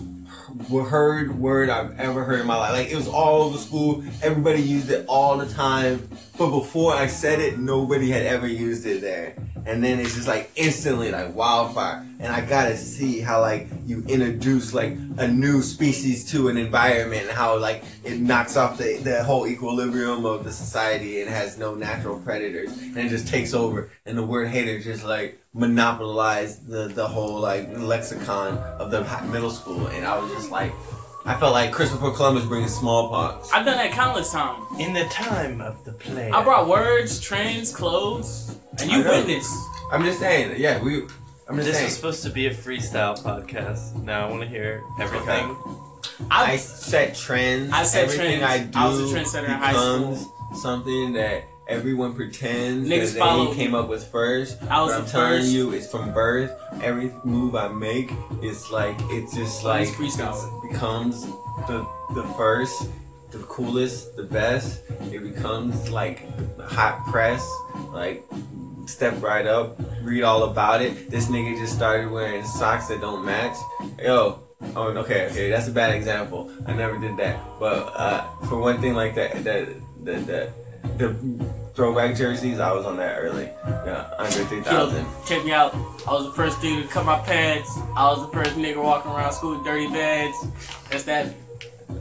heard 0.63 1.39
word 1.39 1.69
I've 1.71 1.99
ever 1.99 2.25
heard 2.25 2.41
in 2.41 2.47
my 2.47 2.57
life. 2.57 2.73
Like 2.73 2.91
it 2.91 2.97
was 2.97 3.09
all 3.09 3.43
over 3.43 3.59
school. 3.59 4.05
Everybody 4.23 4.63
used 4.63 4.91
it 4.91 5.05
all 5.07 5.37
the 5.37 5.47
time. 5.47 6.09
But 6.39 6.51
before 6.51 6.95
I 6.95 7.07
said 7.07 7.41
it, 7.41 7.59
nobody 7.59 8.11
had 8.11 8.25
ever 8.25 8.47
used 8.47 8.87
it 8.87 9.01
there. 9.01 9.37
And 9.65 9.83
then 9.83 10.01
it's 10.01 10.15
just 10.15 10.27
like 10.27 10.51
instantly 10.57 11.13
like 11.13 11.35
wildfire. 11.35 12.05
And 12.19 12.33
I 12.33 12.41
gotta 12.45 12.77
see 12.77 13.21
how 13.21 13.41
like 13.41 13.69
you 13.87 14.05
introduce 14.09 14.75
like 14.75 14.93
a 15.19 15.29
new 15.29 15.63
species 15.63 16.31
to 16.33 16.49
an 16.49 16.57
environment 16.57 17.23
and 17.23 17.31
how 17.31 17.59
like 17.59 17.85
it 18.05 18.19
knocks 18.19 18.57
off 18.57 18.79
the, 18.79 18.97
the 18.99 19.23
whole 19.23 19.47
equilibrium 19.47 20.25
of 20.25 20.45
the 20.45 20.53
society 20.53 21.21
and 21.21 21.31
has 21.31 21.59
no 21.59 21.75
natural 21.75 22.19
predators. 22.19 22.77
And 22.77 22.99
it 22.99 23.09
just 23.09 23.29
takes 23.29 23.55
over. 23.55 23.91
And 24.05 24.17
the 24.19 24.25
word 24.25 24.49
hater 24.49 24.81
just 24.81 25.05
like 25.05 25.42
monopolized 25.55 26.67
the, 26.67 26.89
the 26.89 27.07
whole 27.07 27.39
like 27.41 27.77
lexicon 27.79 28.57
of 28.79 28.91
the 28.91 29.03
middle 29.31 29.51
school. 29.51 29.87
And 29.89 30.07
I 30.07 30.19
was 30.19 30.31
just 30.33 30.51
like, 30.51 30.73
I 31.25 31.35
felt 31.37 31.53
like 31.53 31.73
Christopher 31.73 32.11
Columbus 32.11 32.45
bringing 32.47 32.69
smallpox. 32.69 33.53
I've 33.53 33.65
done 33.65 33.77
that 33.77 33.93
countless 33.93 34.33
times. 34.33 34.65
In 34.81 34.93
the 34.93 35.05
time 35.05 35.61
of 35.61 35.85
the 35.85 35.93
play, 35.93 36.31
I 36.31 36.43
brought 36.43 36.69
words, 36.69 37.21
trends, 37.21 37.75
clothes, 37.75 38.57
and 38.81 38.91
you 38.91 38.99
I 38.99 39.03
know. 39.03 39.11
witnessed. 39.19 39.55
I'm 39.93 40.05
just 40.05 40.19
saying, 40.19 40.55
yeah, 40.59 40.83
we. 40.83 41.03
I'm 41.49 41.57
just 41.57 41.67
This 41.69 41.77
saying. 41.77 41.89
is 41.89 41.97
supposed 41.97 42.23
to 42.25 42.31
be 42.31 42.47
a 42.47 42.51
freestyle 42.55 43.21
podcast. 43.23 44.03
Now 44.03 44.27
I 44.27 44.31
want 44.31 44.43
to 44.43 44.49
hear 44.49 44.83
everything. 45.01 45.55
I 46.31 46.53
I, 46.53 46.57
set 46.57 47.15
trends. 47.15 47.71
I 47.73 47.83
set 47.83 48.05
Everything 48.05 48.39
trends. 48.41 48.45
I 48.45 48.71
do 48.71 48.79
I 48.79 48.89
was 48.89 49.13
a 49.13 49.17
trendsetter 49.17 49.45
in 49.45 49.51
high 49.51 49.73
becomes 49.73 50.27
something 50.63 51.13
that 51.15 51.45
everyone 51.73 52.15
pretends 52.15 52.89
Niggas 52.89 53.13
that 53.15 53.19
follow 53.19 53.51
they 53.51 53.57
came 53.57 53.75
up 53.75 53.89
with 53.89 54.05
first. 54.07 54.63
I 54.71 54.81
was 54.83 54.93
but 54.93 55.01
I'm 55.01 55.07
telling 55.07 55.41
first. 55.41 55.53
you, 55.53 55.73
it's 55.73 55.91
from 55.91 56.13
birth. 56.13 56.53
Every 56.83 57.11
move 57.25 57.55
I 57.55 57.69
make, 57.69 58.11
it's 58.43 58.71
like 58.71 58.97
it's 59.11 59.35
just 59.35 59.65
like 59.65 59.89
It's 59.89 59.97
freestyle. 59.97 60.65
it 60.65 60.73
becomes 60.73 61.25
the 61.69 61.87
the 62.15 62.25
first, 62.37 62.89
the 63.31 63.39
coolest, 63.41 64.17
the 64.17 64.25
best. 64.25 64.83
It 65.13 65.23
becomes 65.23 65.91
like 65.91 66.19
hot 66.61 67.05
press, 67.07 67.47
like. 67.93 68.25
Step 68.85 69.23
right 69.23 69.47
up, 69.47 69.81
read 70.03 70.25
all 70.25 70.43
about 70.43 70.83
it. 70.83 71.09
This 71.09 71.29
nigga 71.29 71.57
just 71.57 71.73
started 71.73 72.11
wearing 72.11 72.45
socks 72.45 72.89
that 72.89 73.01
don't 73.01 73.25
match. 73.25 73.57
Yo, 74.03 74.41
Oh, 74.75 74.89
okay, 74.89 75.27
okay, 75.31 75.51
that's 75.51 75.69
a 75.69 75.71
bad 75.71 75.95
example. 75.95 76.51
I 76.67 76.73
never 76.73 76.99
did 76.99 77.17
that. 77.19 77.39
But 77.61 77.93
uh, 77.95 78.25
for 78.49 78.59
one 78.59 78.81
thing 78.81 78.95
like 78.95 79.15
that, 79.15 79.45
that, 79.45 79.69
that, 80.05 80.27
that 80.27 80.51
the 80.99 81.09
throwback 81.75 82.17
jerseys, 82.17 82.61
I 82.61 82.73
was 82.73 82.85
on 82.87 82.97
that 82.99 83.19
early. 83.19 83.51
Yeah, 83.67 84.11
under 84.19 84.45
3,000. 84.45 85.07
Check 85.27 85.45
me 85.45 85.53
out. 85.53 85.75
I 86.07 86.13
was 86.13 86.27
the 86.27 86.33
first 86.33 86.61
dude 86.61 86.85
to 86.85 86.89
cut 86.89 87.07
my 87.07 87.19
pants. 87.21 87.77
I 87.97 88.11
was 88.11 88.27
the 88.27 88.33
first 88.33 88.53
nigga 88.57 88.83
walking 88.83 89.11
around 89.11 89.33
school 89.33 89.57
with 89.57 89.65
dirty 89.65 89.89
bags. 89.89 90.37
That's 90.91 91.05
that 91.05 91.35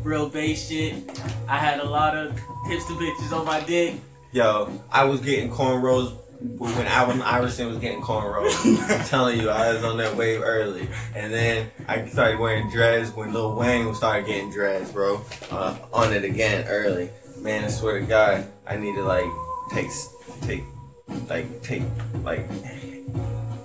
real 0.04 0.30
base 0.30 0.68
shit. 0.68 1.22
I 1.48 1.58
had 1.58 1.80
a 1.80 1.86
lot 1.86 2.16
of 2.16 2.34
hipster 2.68 2.98
bitches 2.98 3.32
on 3.38 3.46
my 3.46 3.62
dick. 3.62 3.96
Yo, 4.32 4.72
I 4.92 5.06
was 5.06 5.20
getting 5.22 5.50
cornrows 5.52 6.18
when 6.42 6.88
Allen 6.88 7.22
Iverson 7.22 7.68
was 7.68 7.78
getting 7.78 8.02
cornrows. 8.02 8.56
I'm 8.90 9.06
telling 9.06 9.40
you, 9.40 9.50
I 9.50 9.74
was 9.74 9.84
on 9.84 9.98
that 9.98 10.16
wave 10.16 10.42
early. 10.42 10.88
And 11.16 11.32
then 11.32 11.70
I 11.88 12.06
started 12.08 12.40
wearing 12.40 12.70
dreads 12.70 13.12
when 13.12 13.32
Lil 13.34 13.56
Wayne 13.56 13.94
started 13.94 14.26
getting 14.26 14.52
dreads, 14.52 14.92
bro. 14.92 15.22
Uh, 15.52 15.78
on 15.94 16.14
it 16.14 16.24
again 16.24 16.66
early. 16.68 17.10
Man, 17.38 17.64
I 17.64 17.68
swear 17.68 18.00
to 18.00 18.06
God, 18.06 18.48
I 18.66 18.78
need 18.78 18.96
to 18.96 19.04
like 19.04 19.26
take, 19.74 19.88
s- 19.88 20.14
take, 20.42 20.64
like 21.30 21.62
take, 21.64 21.84
like. 22.24 22.48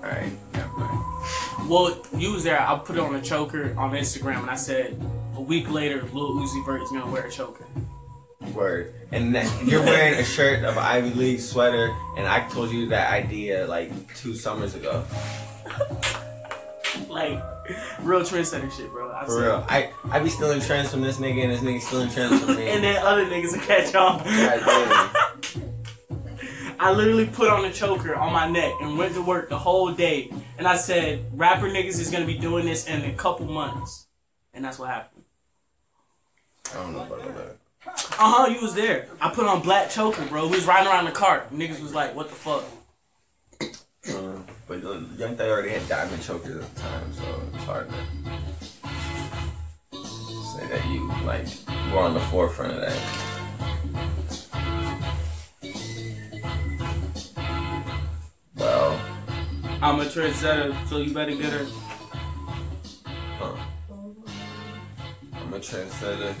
All 0.03 0.13
right, 0.13 0.31
never 0.53 0.77
mind. 0.77 1.69
Well, 1.69 2.01
you 2.15 2.31
was 2.33 2.43
there. 2.43 2.59
I 2.61 2.77
put 2.79 2.95
it 2.95 2.99
on 3.01 3.15
a 3.15 3.21
choker 3.21 3.73
on 3.77 3.91
Instagram, 3.91 4.41
and 4.41 4.49
I 4.49 4.55
said 4.55 5.01
a 5.35 5.41
week 5.41 5.69
later, 5.69 6.03
Lil 6.13 6.33
Uzi 6.35 6.65
Vert 6.65 6.81
is 6.81 6.89
gonna 6.91 7.11
wear 7.11 7.25
a 7.25 7.31
choker. 7.31 7.65
Word. 8.53 8.93
And 9.11 9.33
you're 9.65 9.83
wearing 9.83 10.19
a 10.19 10.23
shirt 10.23 10.63
of 10.63 10.77
Ivy 10.77 11.11
League 11.11 11.39
sweater, 11.41 11.93
and 12.17 12.25
I 12.27 12.47
told 12.49 12.71
you 12.71 12.87
that 12.89 13.11
idea 13.11 13.67
like 13.67 13.91
two 14.15 14.33
summers 14.35 14.75
ago. 14.75 15.03
Like 17.09 17.39
real 18.01 18.21
trendsetter 18.21 18.71
shit, 18.71 18.89
bro. 18.89 19.11
I 19.11 19.25
For 19.25 19.41
real. 19.41 19.65
I 19.69 19.91
I 20.09 20.19
be 20.19 20.29
stealing 20.29 20.59
trends 20.61 20.89
from 20.89 21.01
this 21.01 21.17
nigga, 21.17 21.43
and 21.43 21.51
this 21.51 21.59
nigga 21.61 21.79
stealing 21.81 22.09
trends 22.09 22.43
from 22.43 22.55
me. 22.55 22.69
and 22.69 22.83
then 22.83 22.97
other 23.05 23.25
niggas 23.25 23.51
will 23.51 23.59
catch 23.65 23.93
on. 23.93 24.19
I 26.79 26.91
literally 26.91 27.25
put 27.25 27.49
on 27.49 27.65
a 27.65 27.71
choker 27.71 28.15
on 28.15 28.31
my 28.31 28.47
neck 28.49 28.73
and 28.81 28.97
went 28.97 29.15
to 29.15 29.21
work 29.21 29.49
the 29.49 29.57
whole 29.57 29.91
day. 29.91 30.31
And 30.57 30.67
I 30.67 30.75
said, 30.75 31.25
rapper 31.33 31.67
niggas 31.67 31.99
is 31.99 32.11
gonna 32.11 32.25
be 32.25 32.37
doing 32.37 32.65
this 32.65 32.87
in 32.87 33.03
a 33.03 33.13
couple 33.13 33.47
months. 33.47 34.07
And 34.53 34.63
that's 34.63 34.77
what 34.77 34.89
happened. 34.89 35.23
I 36.71 36.75
don't 36.75 36.93
know 36.93 37.03
about 37.03 37.35
that. 37.35 37.57
Uh 37.85 37.91
huh, 38.19 38.47
you 38.47 38.61
was 38.61 38.75
there. 38.75 39.07
I 39.21 39.29
put 39.29 39.45
on 39.45 39.61
black 39.61 39.89
choker, 39.89 40.25
bro. 40.25 40.45
We 40.47 40.55
was 40.55 40.65
riding 40.65 40.91
around 40.91 41.05
the 41.05 41.11
cart. 41.11 41.51
Niggas 41.51 41.81
was 41.81 41.93
like, 41.93 42.15
what 42.15 42.29
the 42.29 42.35
fuck? 42.35 42.63
Uh, 43.61 44.39
but 44.67 44.83
uh, 44.83 44.99
Young 45.17 45.35
Thug 45.35 45.49
already 45.49 45.69
had 45.69 45.87
diamond 45.87 46.21
chokers 46.21 46.63
at 46.63 46.75
the 46.75 46.81
time, 46.81 47.13
so 47.13 47.23
it's 47.53 47.63
hard 47.63 47.89
to 47.89 47.95
say 49.97 50.67
that 50.67 50.85
you 50.87 51.07
like 51.25 51.47
were 51.91 51.99
on 51.99 52.13
the 52.13 52.19
forefront 52.19 52.73
of 52.73 52.81
that. 52.81 53.36
I'm 59.81 59.99
a 59.99 60.05
trendsetter, 60.05 60.73
so 60.87 60.97
you 60.97 61.13
better 61.13 61.35
get 61.35 61.53
her. 61.53 61.65
huh. 63.39 63.55
I'm 65.33 65.53
a 65.53 65.59
trendsetter. 65.59 66.33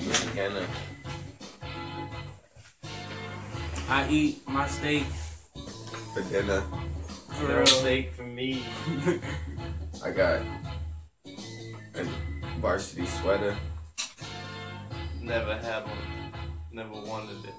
You're 0.00 0.14
a 0.14 0.26
beginner. 0.30 0.66
I 3.88 4.08
eat 4.08 4.48
my 4.48 4.66
steak 4.66 5.04
For 6.14 6.22
dinner, 6.22 6.62
for 7.38 7.46
real. 7.46 7.66
steak 7.66 8.14
for 8.14 8.22
me. 8.22 8.64
I 10.04 10.10
got 10.10 10.40
a 11.94 12.04
varsity 12.60 13.04
sweater. 13.06 13.54
Never 15.20 15.54
had 15.56 15.82
one. 15.84 16.32
Never 16.72 16.92
wanted 16.92 17.44
it. 17.44 17.54